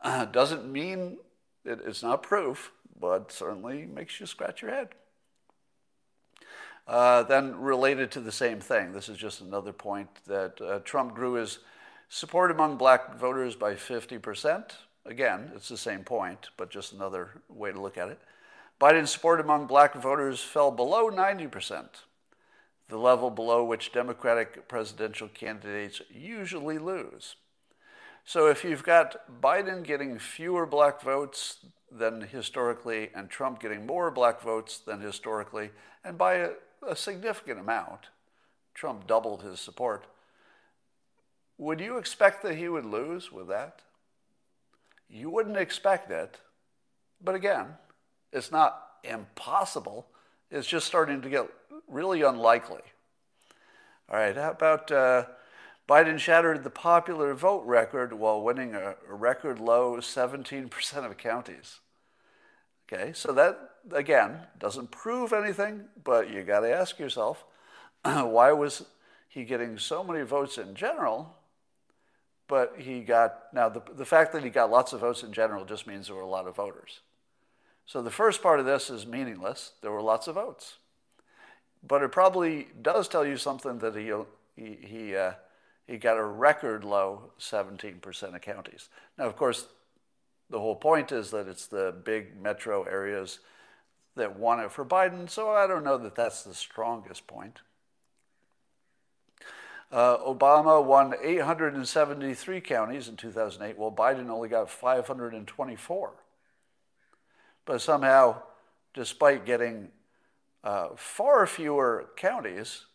[0.00, 1.18] Uh, doesn't mean
[1.64, 4.88] it, it's not proof, but certainly makes you scratch your head.
[6.86, 11.14] Uh, then, related to the same thing, this is just another point that uh, Trump
[11.14, 11.60] grew his
[12.08, 14.72] support among black voters by 50%.
[15.06, 18.20] Again, it's the same point, but just another way to look at it.
[18.80, 21.86] Biden's support among black voters fell below 90%,
[22.92, 27.36] the level below which Democratic presidential candidates usually lose.
[28.26, 34.10] So if you've got Biden getting fewer black votes than historically and Trump getting more
[34.10, 35.70] black votes than historically,
[36.04, 36.50] and by a,
[36.86, 38.10] a significant amount,
[38.74, 40.04] Trump doubled his support,
[41.56, 43.80] would you expect that he would lose with that?
[45.08, 46.40] You wouldn't expect it.
[47.24, 47.68] But again,
[48.34, 50.08] it's not impossible.
[50.50, 51.48] It's just starting to get
[51.88, 52.82] really unlikely.
[54.08, 55.26] All right, how about uh,
[55.88, 61.80] Biden shattered the popular vote record while winning a, a record low 17% of counties?
[62.92, 67.44] Okay, so that, again, doesn't prove anything, but you got to ask yourself
[68.04, 68.84] why was
[69.28, 71.36] he getting so many votes in general
[72.52, 75.64] but he got, now the, the fact that he got lots of votes in general
[75.64, 77.00] just means there were a lot of voters.
[77.86, 79.72] So the first part of this is meaningless.
[79.80, 80.74] There were lots of votes.
[81.86, 84.12] But it probably does tell you something that he,
[84.56, 85.32] he, he, uh,
[85.86, 88.88] he got a record low 17% of counties.
[89.18, 89.66] Now, of course,
[90.48, 93.40] the whole point is that it's the big metro areas
[94.14, 97.60] that won it for Biden, so I don't know that that's the strongest point.
[99.90, 106.12] Uh, Obama won 873 counties in 2008, while Biden only got 524.
[107.64, 108.42] But somehow,
[108.94, 109.88] despite getting
[110.64, 112.86] uh, far fewer counties,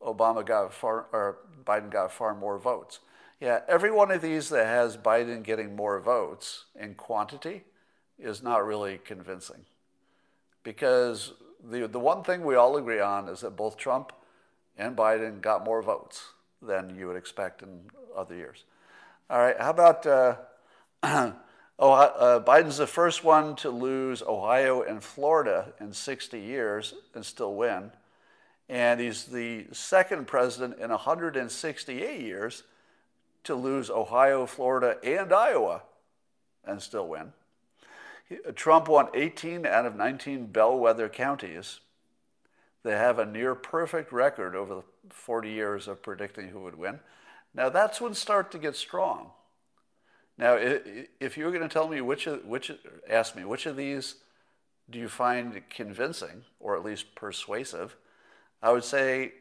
[0.00, 3.00] Obama got far, or Biden got far more votes.
[3.40, 7.64] Yeah, every one of these that has Biden getting more votes in quantity
[8.18, 9.64] is not really convincing.
[10.62, 14.12] Because the, the one thing we all agree on is that both Trump
[14.76, 17.80] and Biden got more votes than you would expect in
[18.16, 18.64] other years.
[19.28, 20.36] All right, how about uh,
[21.80, 27.26] oh, uh, Biden's the first one to lose Ohio and Florida in 60 years and
[27.26, 27.90] still win.
[28.68, 32.62] And he's the second president in 168 years
[33.42, 35.82] to lose Ohio, Florida, and Iowa
[36.64, 37.32] and still win.
[38.54, 41.80] Trump won 18 out of 19 bellwether counties
[42.82, 47.00] they have a near perfect record over the 40 years of predicting who would win.
[47.54, 49.32] Now that's when start to get strong.
[50.40, 52.72] Now, if you were going to tell me which, of, which,
[53.10, 54.14] ask me which of these
[54.88, 57.94] do you find convincing or at least persuasive,
[58.62, 59.32] I would say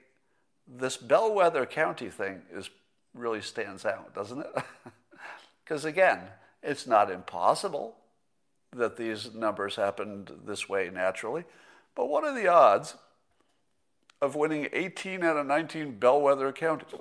[0.67, 2.69] this bellwether county thing is
[3.13, 4.51] really stands out, doesn't it?
[5.63, 6.21] Because again,
[6.63, 7.95] it's not impossible
[8.76, 11.43] that these numbers happened this way naturally,
[11.93, 12.95] but what are the odds
[14.19, 16.99] of winning 18 out of 19 bellwether counties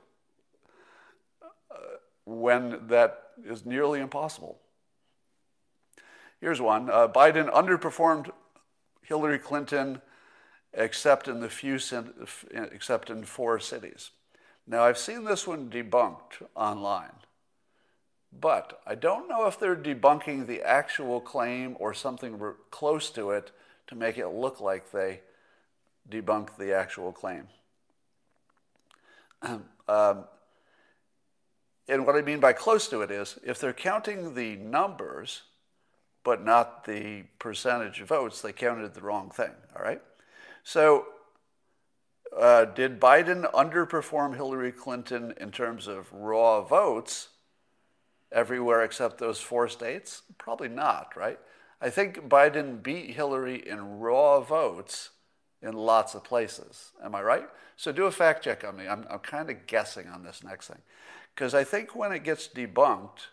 [2.29, 4.59] when that is nearly impossible.
[6.41, 8.31] Here's one uh, Biden underperformed
[9.03, 10.03] Hillary Clinton
[10.75, 11.79] except in the few
[12.53, 14.11] except in four cities.
[14.67, 17.17] Now I've seen this one debunked online,
[18.39, 22.39] but I don't know if they're debunking the actual claim or something
[22.71, 23.53] close to it
[23.87, 25.21] to make it look like they
[26.11, 27.49] debunk the actual claim.
[29.89, 30.25] um,
[31.89, 35.43] and what I mean by close to it is if they're counting the numbers,
[36.23, 40.03] but not the percentage of votes, they counted the wrong thing, all right?
[40.63, 41.07] So,
[42.39, 47.29] uh, did Biden underperform Hillary Clinton in terms of raw votes
[48.31, 50.23] everywhere except those four states?
[50.37, 51.39] Probably not, right?
[51.81, 55.11] I think Biden beat Hillary in raw votes
[55.63, 56.91] in lots of places.
[57.03, 57.49] Am I right?
[57.77, 58.89] So do a fact check on me.
[58.89, 60.83] I'm, I'm kind of guessing on this next thing.
[61.39, 63.29] Because I think when it gets debunked,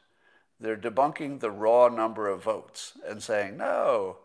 [0.60, 4.18] they're debunking the raw number of votes and saying, no,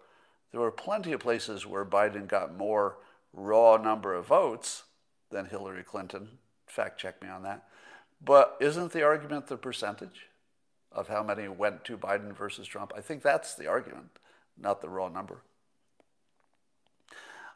[0.53, 2.99] there were plenty of places where Biden got more
[3.33, 4.83] raw number of votes
[5.31, 6.29] than Hillary Clinton.
[6.67, 7.69] Fact check me on that.
[8.23, 10.27] But isn't the argument the percentage
[10.93, 12.93] of how many went to Biden versus Trump?
[12.95, 14.11] I think that's the argument,
[14.59, 15.41] not the raw number.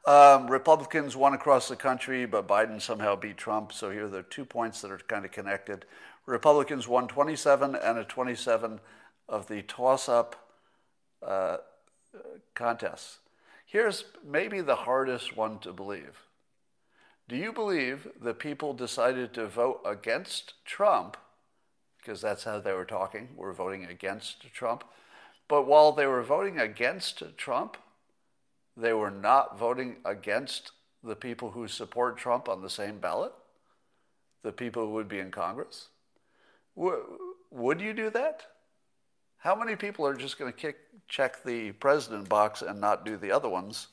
[0.06, 3.72] Um, Republicans won across the country, but Biden somehow beat Trump.
[3.72, 5.86] So here are the two points that are kind of connected.
[6.26, 8.80] Republicans won 27 and a 27
[9.28, 10.50] of the toss up
[11.22, 11.58] uh,
[12.54, 13.18] contests.
[13.66, 16.22] Here's maybe the hardest one to believe.
[17.28, 21.16] Do you believe that people decided to vote against Trump,
[21.98, 24.84] because that's how they were talking, were voting against Trump,
[25.48, 27.76] but while they were voting against Trump,
[28.76, 30.72] they were not voting against
[31.02, 33.32] the people who support Trump on the same ballot,
[34.42, 35.88] the people who would be in Congress?
[36.76, 38.42] Would you do that?
[39.38, 40.74] How many people are just going to
[41.08, 43.88] check the president box and not do the other ones?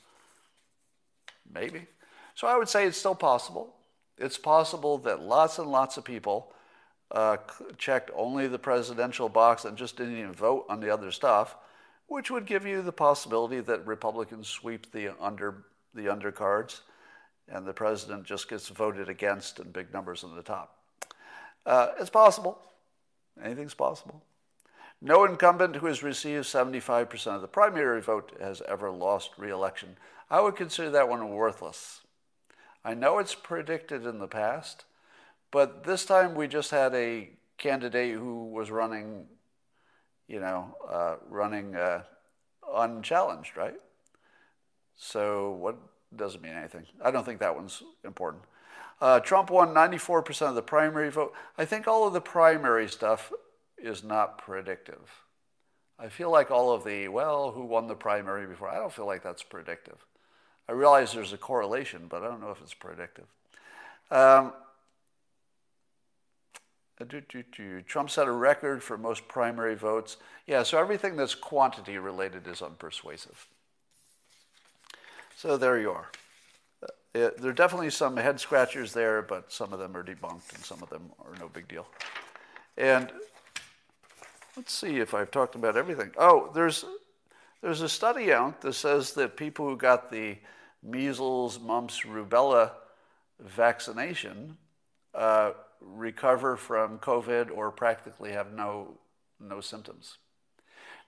[1.53, 1.87] Maybe.
[2.35, 3.75] So I would say it's still possible.
[4.17, 6.53] It's possible that lots and lots of people
[7.11, 7.37] uh,
[7.77, 11.55] checked only the presidential box and just didn't even vote on the other stuff
[12.11, 15.63] which would give you the possibility that Republicans sweep the under
[15.93, 16.81] the undercards,
[17.47, 20.75] and the president just gets voted against in big numbers on the top.
[21.65, 22.59] Uh, it's possible.
[23.43, 24.23] Anything's possible.
[25.01, 29.97] No incumbent who has received 75% of the primary vote has ever lost re-election.
[30.29, 32.01] I would consider that one worthless.
[32.85, 34.85] I know it's predicted in the past,
[35.49, 39.25] but this time we just had a candidate who was running
[40.31, 42.03] you know, uh, running uh,
[42.73, 43.75] unchallenged, right?
[44.95, 45.75] So what
[46.15, 46.85] doesn't mean anything.
[47.03, 48.43] I don't think that one's important.
[49.01, 51.33] Uh, Trump won 94% of the primary vote.
[51.57, 53.33] I think all of the primary stuff
[53.77, 55.23] is not predictive.
[55.97, 59.07] I feel like all of the, well, who won the primary before, I don't feel
[59.07, 60.05] like that's predictive.
[60.69, 63.25] I realize there's a correlation, but I don't know if it's predictive.
[64.11, 64.53] Um,
[67.87, 70.17] Trump set a record for most primary votes.
[70.45, 73.47] Yeah, so everything that's quantity related is unpersuasive.
[75.35, 76.11] So there you are.
[77.13, 80.63] It, there are definitely some head scratchers there, but some of them are debunked and
[80.63, 81.87] some of them are no big deal.
[82.77, 83.11] And
[84.55, 86.11] let's see if I've talked about everything.
[86.17, 86.85] Oh, there's
[87.61, 90.37] there's a study out that says that people who got the
[90.81, 92.71] measles, mumps, rubella
[93.39, 94.57] vaccination
[95.13, 98.97] uh, recover from COVID or practically have no,
[99.39, 100.17] no symptoms.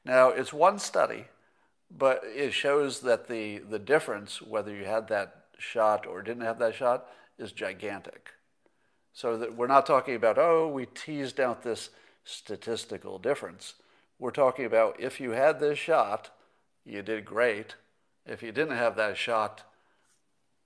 [0.06, 1.26] Now, it's one study,
[1.89, 6.59] but it shows that the, the difference, whether you had that shot or didn't have
[6.59, 7.07] that shot,
[7.38, 8.30] is gigantic.
[9.14, 11.89] So that we're not talking about, oh, we teased out this
[12.24, 13.76] statistical difference.
[14.20, 16.32] We're talking about if you had this shot,
[16.86, 17.76] you did great.
[18.26, 19.64] If you didn't have that shot,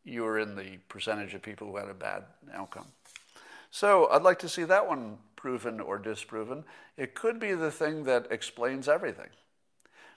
[0.03, 2.23] you were in the percentage of people who had a bad
[2.53, 2.87] outcome.
[3.71, 6.63] So I'd like to see that one proven or disproven.
[6.95, 9.29] It could be the thing that explains everything.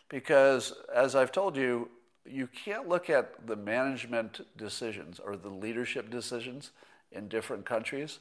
[0.08, 1.88] Because as I've told you,
[2.26, 6.70] you can't look at the management decisions or the leadership decisions
[7.12, 8.18] in different countries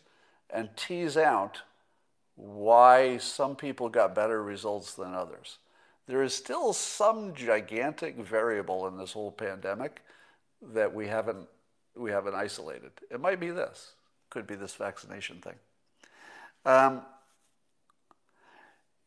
[0.49, 1.61] and tease out
[2.35, 5.57] why some people got better results than others.
[6.07, 10.01] There is still some gigantic variable in this whole pandemic
[10.73, 11.47] that we haven't,
[11.95, 12.91] we haven't isolated.
[13.11, 13.93] It might be this
[14.29, 15.55] could be this vaccination thing.
[16.65, 17.01] Um,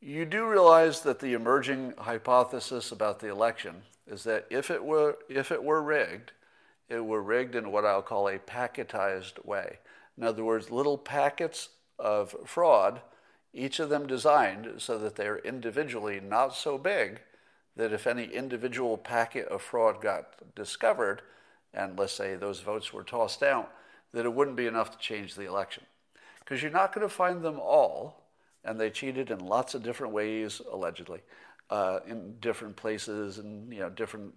[0.01, 5.19] you do realize that the emerging hypothesis about the election is that if it were,
[5.29, 6.33] if it were rigged,
[6.89, 9.79] it were rigged in what I'll call a packetized way.
[10.17, 13.01] In other words, little packets of fraud,
[13.55, 17.21] each of them designed so that they're individually not so big
[17.77, 21.23] that if any individual packet of fraud got discovered,
[21.73, 23.73] and let's say those votes were tossed out,
[24.13, 25.85] that it wouldn't be enough to change the election.
[26.41, 28.25] Because you're not going to find them all,
[28.65, 31.21] and they cheated in lots of different ways, allegedly,
[31.71, 34.35] uh, in different places and you know different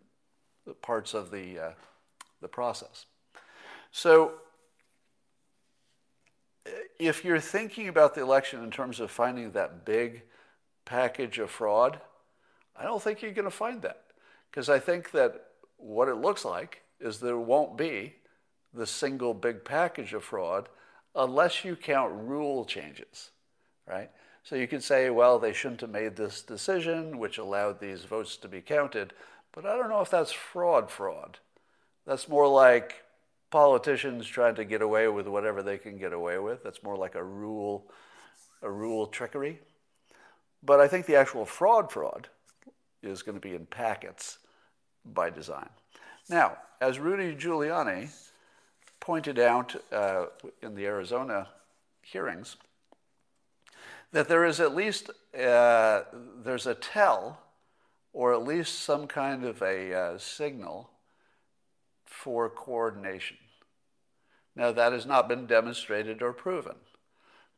[0.82, 1.71] parts of the uh,
[2.41, 3.05] the process.
[3.91, 4.34] So
[6.99, 10.23] if you're thinking about the election in terms of finding that big
[10.86, 11.99] package of fraud,
[12.76, 14.01] I don't think you're going to find that.
[14.49, 15.45] Because I think that
[15.78, 18.15] what it looks like is there won't be
[18.73, 20.69] the single big package of fraud
[21.15, 23.32] unless you count rule changes,
[23.88, 24.09] right?
[24.46, 28.38] So you could say, well, they shouldn't have made this decision, which allowed these votes
[28.38, 29.12] to be counted.
[29.52, 31.39] But I don't know if that's fraud, fraud.
[32.06, 33.04] That's more like
[33.50, 36.64] politicians trying to get away with whatever they can get away with.
[36.64, 37.89] That's more like a rule,
[38.62, 39.62] a rule trickery.
[40.62, 42.30] But I think the actual fraud, fraud
[43.02, 44.38] is going to be in packets
[45.04, 45.70] by design.
[46.30, 48.10] Now, as Rudy Giuliani
[49.00, 50.28] pointed out uh,
[50.62, 51.48] in the Arizona
[52.04, 52.58] hearings,
[54.16, 56.03] that there is at least uh,
[56.41, 57.38] there's a tell
[58.13, 60.89] or at least some kind of a uh, signal
[62.05, 63.36] for coordination.
[64.55, 66.76] Now, that has not been demonstrated or proven.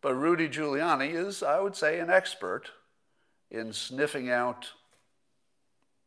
[0.02, 2.72] But Rudy Giuliani is, I would say, an expert
[3.52, 4.72] in sniffing out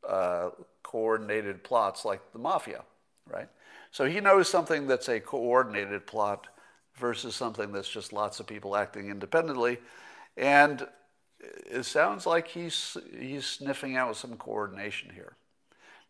[0.09, 0.51] uh,
[0.83, 2.83] coordinated plots like the mafia,
[3.25, 3.49] right?
[3.93, 6.49] So he knows something that's a coordinated plot
[6.97, 9.79] versus something that's just lots of people acting independently.
[10.37, 10.87] And
[11.71, 15.37] it sounds like he's, he's sniffing out some coordination here.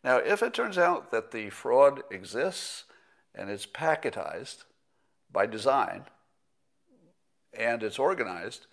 [0.02, 2.84] Now, if it turns out that the fraud exists
[3.34, 4.64] and it's packetized
[5.30, 6.04] by design
[7.52, 8.66] and it's organized,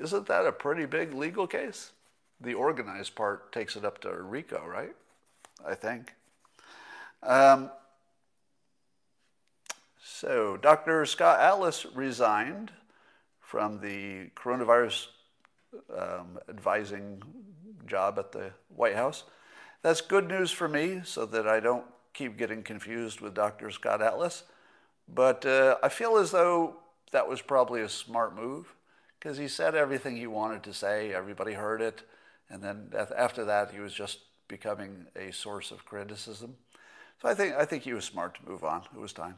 [0.00, 1.92] isn't that a pretty big legal case?
[2.40, 4.94] The organized part takes it up to RICO, right?
[5.64, 6.14] I think.
[7.22, 7.70] Um,
[10.02, 11.04] so, Dr.
[11.06, 12.72] Scott Atlas resigned
[13.46, 15.06] from the coronavirus
[15.96, 17.22] um, advising
[17.86, 19.22] job at the White House.
[19.82, 23.70] That's good news for me so that I don't keep getting confused with Dr.
[23.70, 24.42] Scott Atlas.
[25.08, 26.78] But uh, I feel as though
[27.12, 28.74] that was probably a smart move
[29.18, 32.02] because he said everything he wanted to say, everybody heard it,
[32.50, 34.18] and then after that, he was just
[34.48, 36.56] becoming a source of criticism.
[37.22, 38.82] So I think, I think he was smart to move on.
[38.94, 39.36] It was time.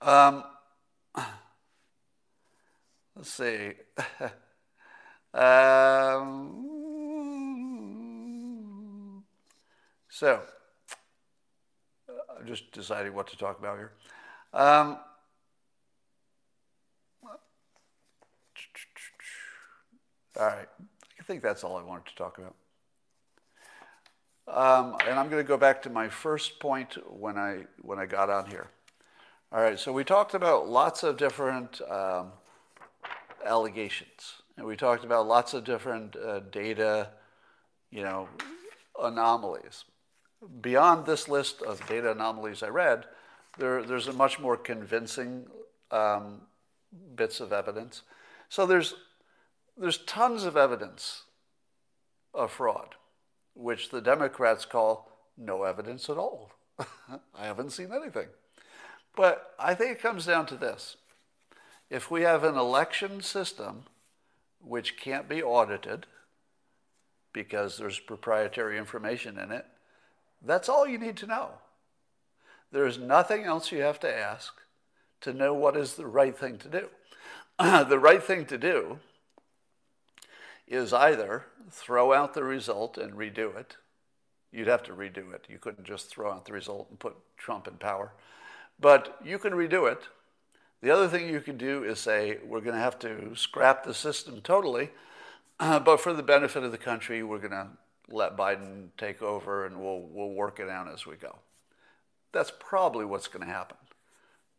[0.00, 0.44] Um,
[3.18, 3.72] let's see.
[5.34, 6.64] um,
[10.08, 10.40] so,
[12.38, 13.92] I'm just deciding what to talk about here.
[14.54, 14.98] Um,
[20.38, 20.68] all right.
[21.18, 22.54] I think that's all I wanted to talk about.
[24.46, 28.06] Um, and I'm going to go back to my first point when I when I
[28.06, 28.68] got on here.
[29.52, 32.32] All right, so we talked about lots of different um,
[33.48, 37.10] allegations, and we talked about lots of different uh, data,
[37.90, 38.28] you know,
[39.00, 39.84] anomalies.
[40.60, 43.06] Beyond this list of data anomalies I read,
[43.58, 45.46] there, there's a much more convincing
[45.90, 46.42] um,
[47.14, 48.02] bits of evidence.
[48.48, 48.94] So there's
[49.76, 51.22] there's tons of evidence
[52.34, 52.96] of fraud,
[53.54, 56.50] which the Democrats call no evidence at all.
[56.78, 58.26] I haven't seen anything.
[59.14, 60.96] But I think it comes down to this.
[61.90, 63.84] If we have an election system
[64.60, 66.06] which can't be audited
[67.32, 69.66] because there's proprietary information in it,
[70.44, 71.50] that's all you need to know.
[72.70, 74.54] There's nothing else you have to ask
[75.22, 76.88] to know what is the right thing to do.
[77.88, 78.98] the right thing to do
[80.66, 83.76] is either throw out the result and redo it.
[84.52, 85.46] You'd have to redo it.
[85.48, 88.12] You couldn't just throw out the result and put Trump in power.
[88.78, 90.08] But you can redo it.
[90.80, 93.94] The other thing you can do is say, we're going to have to scrap the
[93.94, 94.90] system totally,
[95.58, 97.68] but for the benefit of the country, we're going to
[98.08, 101.36] let Biden take over and we'll, we'll work it out as we go.
[102.32, 103.76] That's probably what's going to happen.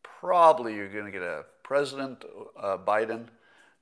[0.04, 2.26] Probably you're going to get a President
[2.60, 3.28] uh, Biden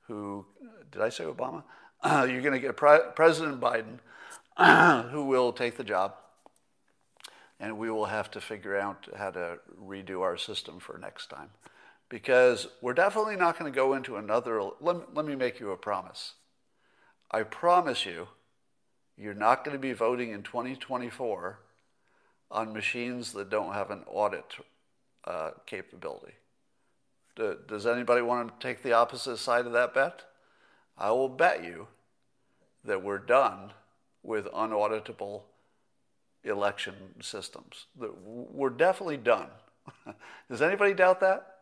[0.07, 0.45] who,
[0.91, 1.63] did I say Obama?
[2.01, 3.99] Uh, you're going to get Pre- President Biden
[5.11, 6.15] who will take the job
[7.59, 11.49] and we will have to figure out how to redo our system for next time.
[12.09, 14.61] Because we're definitely not going to go into another.
[14.79, 16.33] Let, let me make you a promise.
[17.29, 18.27] I promise you,
[19.17, 21.59] you're not going to be voting in 2024
[22.49, 24.55] on machines that don't have an audit
[25.25, 26.33] uh, capability.
[27.35, 30.23] Do, does anybody want to take the opposite side of that bet?
[30.97, 31.87] I will bet you
[32.85, 33.71] that we're done
[34.23, 35.43] with unauditable
[36.43, 37.85] election systems.
[37.95, 39.49] We're definitely done.
[40.49, 41.56] Does anybody doubt that?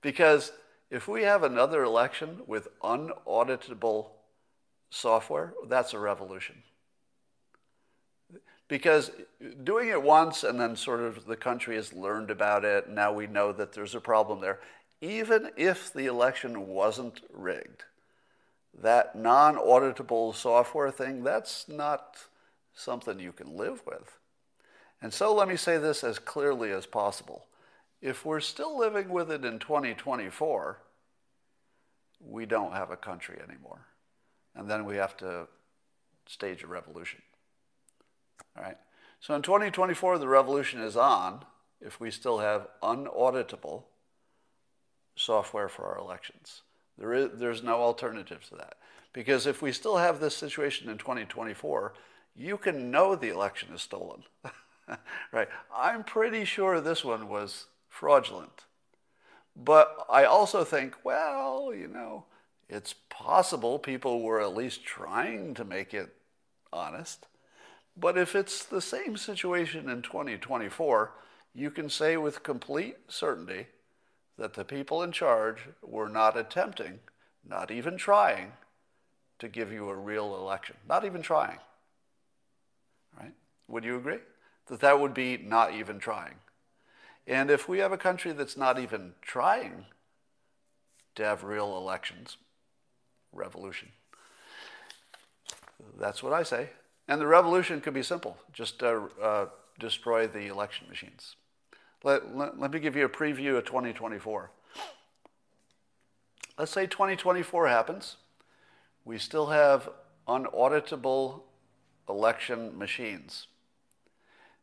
[0.00, 0.52] Because
[0.90, 4.08] if we have another election with unauditable
[4.90, 6.62] software, that's a revolution.
[8.68, 9.10] Because
[9.64, 13.26] doing it once and then sort of the country has learned about it, now we
[13.26, 14.60] know that there's a problem there.
[15.00, 17.84] Even if the election wasn't rigged,
[18.80, 22.16] that non auditable software thing, that's not
[22.74, 24.18] something you can live with.
[25.02, 27.46] And so let me say this as clearly as possible.
[28.00, 30.80] If we're still living with it in 2024,
[32.20, 33.86] we don't have a country anymore.
[34.54, 35.48] And then we have to
[36.26, 37.22] stage a revolution.
[38.56, 38.78] All right.
[39.20, 41.44] So in 2024, the revolution is on
[41.80, 43.84] if we still have unauditable
[45.14, 46.62] software for our elections.
[46.98, 48.74] There is, there's no alternative to that.
[49.12, 51.94] Because if we still have this situation in 2024,
[52.36, 54.22] you can know the election is stolen.
[55.32, 55.48] right?
[55.74, 58.64] I'm pretty sure this one was fraudulent.
[59.54, 62.24] But I also think, well, you know,
[62.68, 66.14] it's possible people were at least trying to make it
[66.72, 67.26] honest.
[67.96, 71.12] But if it's the same situation in 2024,
[71.52, 73.66] you can say with complete certainty
[74.38, 77.00] that the people in charge were not attempting,
[77.46, 78.52] not even trying,
[79.40, 80.76] to give you a real election.
[80.88, 81.58] Not even trying.
[83.18, 83.32] Right?
[83.68, 84.18] Would you agree?
[84.68, 86.36] That that would be not even trying.
[87.26, 89.86] And if we have a country that's not even trying
[91.14, 92.36] to have real elections,
[93.32, 93.88] revolution.
[95.98, 96.70] That's what I say.
[97.08, 99.46] And the revolution could be simple just uh, uh,
[99.78, 101.36] destroy the election machines.
[102.02, 104.50] Let, let, let, me give you a preview of 2024.
[106.58, 108.16] Let's say 2024 happens.
[109.04, 109.88] We still have
[110.28, 111.42] unauditable
[112.08, 113.46] election machines.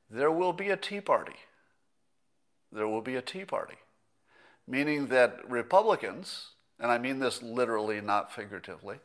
[0.09, 1.35] There will be a Tea Party
[2.71, 3.77] there will be a Tea Party,
[4.67, 8.99] meaning that Republicans, and I mean this literally, not figuratively,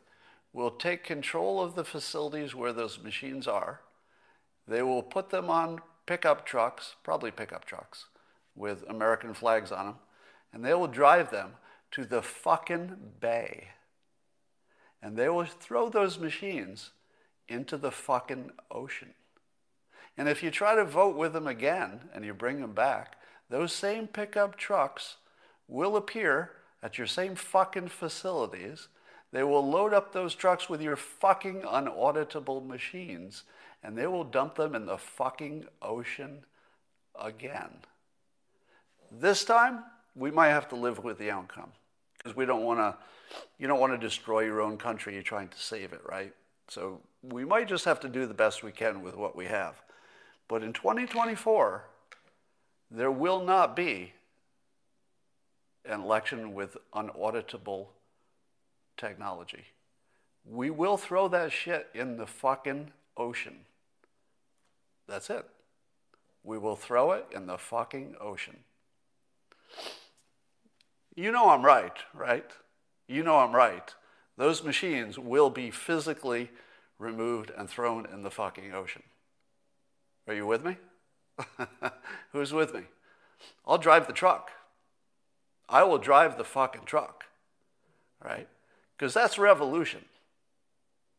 [0.51, 3.81] will take control of the facilities where those machines are.
[4.67, 8.05] They will put them on pickup trucks, probably pickup trucks,
[8.55, 9.95] with American flags on them,
[10.51, 11.53] and they will drive them
[11.91, 13.69] to the fucking bay.
[15.01, 16.91] And they will throw those machines
[17.47, 19.13] into the fucking ocean.
[20.17, 23.15] And if you try to vote with them again and you bring them back,
[23.49, 25.17] those same pickup trucks
[25.67, 28.87] will appear at your same fucking facilities.
[29.31, 33.43] They will load up those trucks with your fucking unauditable machines
[33.83, 36.45] and they will dump them in the fucking ocean
[37.19, 37.69] again.
[39.11, 39.83] This time,
[40.15, 41.71] we might have to live with the outcome
[42.17, 42.95] because we don't want to,
[43.59, 45.13] you don't want to destroy your own country.
[45.13, 46.33] You're trying to save it, right?
[46.69, 49.81] So we might just have to do the best we can with what we have.
[50.47, 51.83] But in 2024,
[52.91, 54.13] there will not be
[55.85, 57.87] an election with unauditable
[58.97, 59.65] technology.
[60.45, 63.59] We will throw that shit in the fucking ocean.
[65.07, 65.45] That's it.
[66.43, 68.57] We will throw it in the fucking ocean.
[71.15, 72.49] You know I'm right, right?
[73.07, 73.93] You know I'm right.
[74.37, 76.49] Those machines will be physically
[76.97, 79.03] removed and thrown in the fucking ocean.
[80.27, 80.77] Are you with me?
[82.31, 82.81] Who's with me?
[83.65, 84.51] I'll drive the truck.
[85.67, 87.25] I will drive the fucking truck.
[88.23, 88.47] Right?
[88.97, 90.05] Because that's revolution.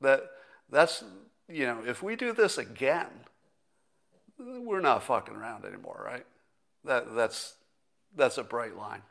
[0.01, 0.31] That
[0.71, 1.05] that's
[1.49, 3.09] you know, if we do this again,
[4.39, 6.25] we're not fucking around anymore, right?
[6.85, 7.55] That that's
[8.17, 9.03] that's a bright line.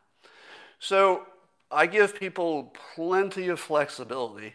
[0.80, 1.28] So
[1.72, 4.54] I give people plenty of flexibility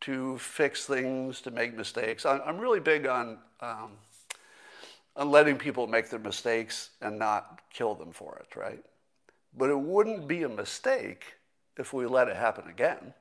[0.00, 2.24] to fix things, to make mistakes.
[2.24, 3.92] I'm really big on um,
[5.18, 8.82] on letting people make their mistakes and not kill them for it, right?
[9.56, 11.34] But it wouldn't be a mistake
[11.76, 13.12] if we let it happen again.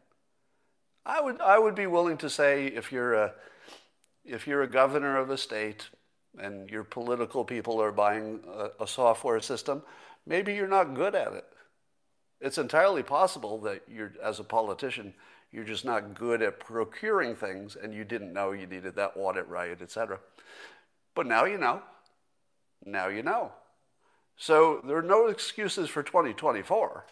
[1.06, 3.34] I would, I would be willing to say if you're, a,
[4.24, 5.90] if you're a governor of a state
[6.40, 9.82] and your political people are buying a, a software system,
[10.26, 11.46] maybe you're not good at it.
[12.40, 15.16] It's entirely possible that you're, as a politician,
[15.52, 19.48] you're just not good at procuring things and you didn't know you needed that audit
[19.48, 20.20] right, et cetera.
[21.18, 21.82] But now you know.
[22.86, 23.52] Now you know.
[24.36, 27.06] So there are no excuses for 2024.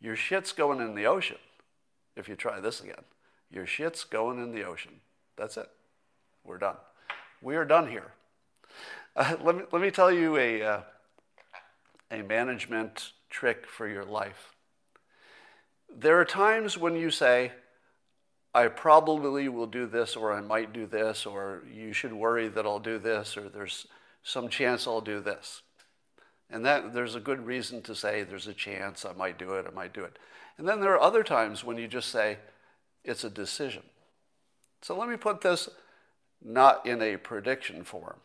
[0.00, 1.36] Your shit's going in the ocean
[2.16, 3.04] if you try this again.
[3.52, 4.94] Your shit's going in the ocean.
[5.36, 5.70] That's it.
[6.42, 6.74] We're done.
[7.40, 8.10] We are done here.
[9.14, 10.80] Uh, let, me, let me tell you a, uh,
[12.10, 14.56] a management trick for your life.
[15.88, 17.52] There are times when you say,
[18.54, 22.64] I probably will do this, or I might do this, or you should worry that
[22.64, 23.86] I'll do this, or there's
[24.22, 25.62] some chance I'll do this.
[26.48, 29.66] And that there's a good reason to say there's a chance I might do it,
[29.68, 30.18] I might do it.
[30.56, 32.38] And then there are other times when you just say
[33.02, 33.82] it's a decision.
[34.82, 35.68] So let me put this
[36.40, 38.20] not in a prediction form.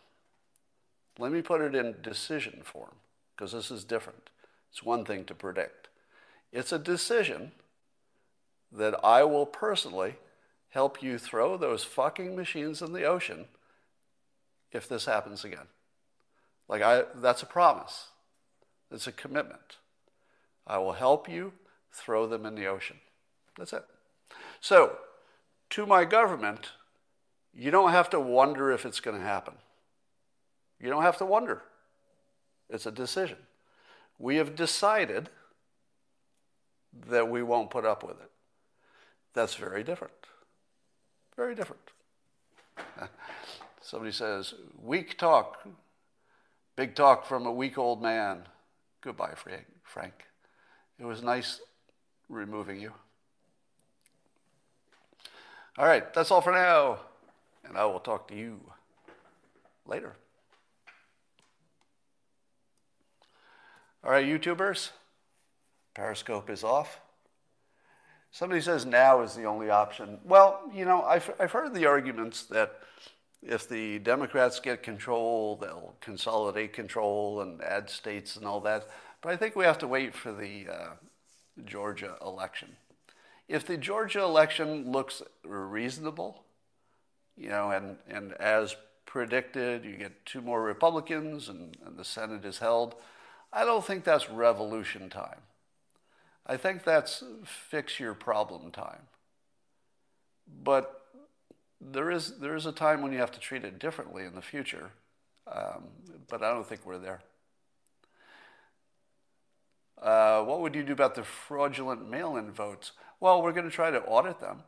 [1.18, 2.96] Let me put it in decision form,
[3.36, 4.30] because this is different.
[4.72, 5.88] It's one thing to predict.
[6.52, 7.52] It's a decision
[8.72, 10.16] that I will personally
[10.70, 13.46] help you throw those fucking machines in the ocean
[14.72, 15.68] if this happens again.
[16.68, 18.08] Like I that's a promise.
[18.92, 19.78] It's a commitment.
[20.66, 21.54] I will help you
[21.92, 22.98] throw them in the ocean.
[23.58, 23.84] That's it.
[24.62, 24.98] So,
[25.72, 26.72] to my government,
[27.54, 29.56] you don't have to wonder if it's going to happen.
[30.80, 31.64] You don't have to wonder.
[32.70, 33.38] It's a decision.
[34.18, 35.30] We have decided
[37.08, 38.32] that we won't put up with it.
[39.34, 40.14] That's very different.
[41.36, 41.82] Very different.
[43.82, 45.66] Somebody says, weak talk,
[46.76, 48.44] big talk from a weak old man.
[49.02, 49.34] Goodbye,
[49.84, 50.26] Frank.
[51.00, 51.62] It was nice
[52.28, 52.92] removing you.
[55.78, 57.00] All right, that's all for now.
[57.64, 58.60] And I will talk to you
[59.86, 60.16] later.
[64.04, 64.92] All right, YouTubers,
[65.94, 67.00] Periscope is off.
[68.32, 70.20] Somebody says now is the only option.
[70.24, 72.80] Well, you know, I've, I've heard the arguments that
[73.42, 78.88] if the Democrats get control, they'll consolidate control and add states and all that.
[79.22, 80.90] But I think we have to wait for the uh,
[81.66, 82.76] Georgia election.
[83.48, 86.44] If the Georgia election looks reasonable,
[87.36, 88.76] you know, and, and as
[89.06, 92.96] predicted, you get two more Republicans and, and the Senate is held,
[93.52, 95.40] I don't think that's revolution time.
[96.50, 99.04] I think that's fix your problem time.
[100.64, 101.06] But
[101.80, 104.42] there is, there is a time when you have to treat it differently in the
[104.42, 104.90] future,
[105.46, 105.84] um,
[106.28, 107.22] but I don't think we're there.
[110.02, 112.94] Uh, what would you do about the fraudulent mail in votes?
[113.20, 114.64] Well, we're going to try to audit them,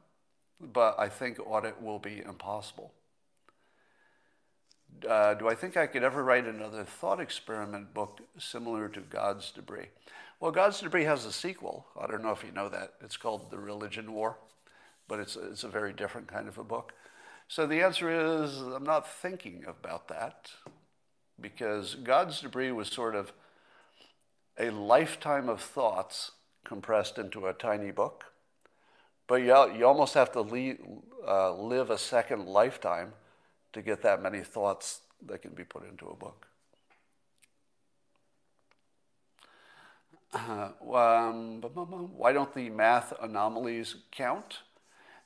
[0.59, 2.93] but I think audit will be impossible.
[5.07, 9.51] Uh, do I think I could ever write another thought experiment book similar to God's
[9.51, 9.87] Debris?
[10.39, 11.85] Well, God's Debris has a sequel.
[11.99, 12.93] I don't know if you know that.
[13.01, 14.37] It's called The Religion War,
[15.07, 16.93] but it's, it's a very different kind of a book.
[17.47, 20.51] So the answer is I'm not thinking about that
[21.39, 23.33] because God's Debris was sort of
[24.57, 26.31] a lifetime of thoughts
[26.63, 28.25] compressed into a tiny book.
[29.27, 30.77] But you, you almost have to
[31.27, 33.13] uh, live a second lifetime
[33.73, 36.47] to get that many thoughts that can be put into a book.
[40.33, 44.59] Uh, um, why don't the math anomalies count?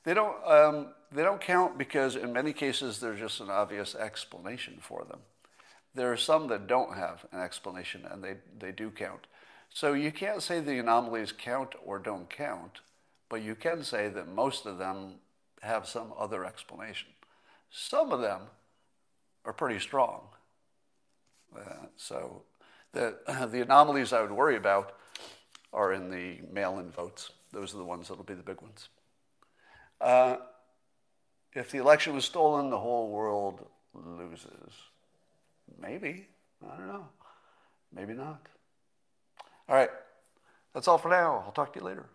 [0.04, 4.78] They don't, um, they don't count because in many cases there's just an obvious explanation
[4.80, 5.20] for them.
[5.94, 9.26] There are some that don't have an explanation and they, they do count.
[9.70, 12.80] So you can't say the anomalies count or don't count,
[13.28, 15.14] but you can say that most of them
[15.62, 17.08] have some other explanation.
[17.78, 18.40] Some of them
[19.44, 20.28] are pretty strong.
[21.54, 22.42] Uh, so
[22.92, 23.18] the,
[23.50, 24.94] the anomalies I would worry about
[25.74, 27.32] are in the mail-in votes.
[27.52, 28.88] Those are the ones that will be the big ones.
[30.00, 30.36] Uh,
[31.52, 34.72] if the election was stolen, the whole world loses.
[35.78, 36.28] Maybe.
[36.64, 37.06] I don't know.
[37.94, 38.40] Maybe not.
[39.68, 39.90] All right.
[40.72, 41.42] That's all for now.
[41.44, 42.06] I'll talk to you later.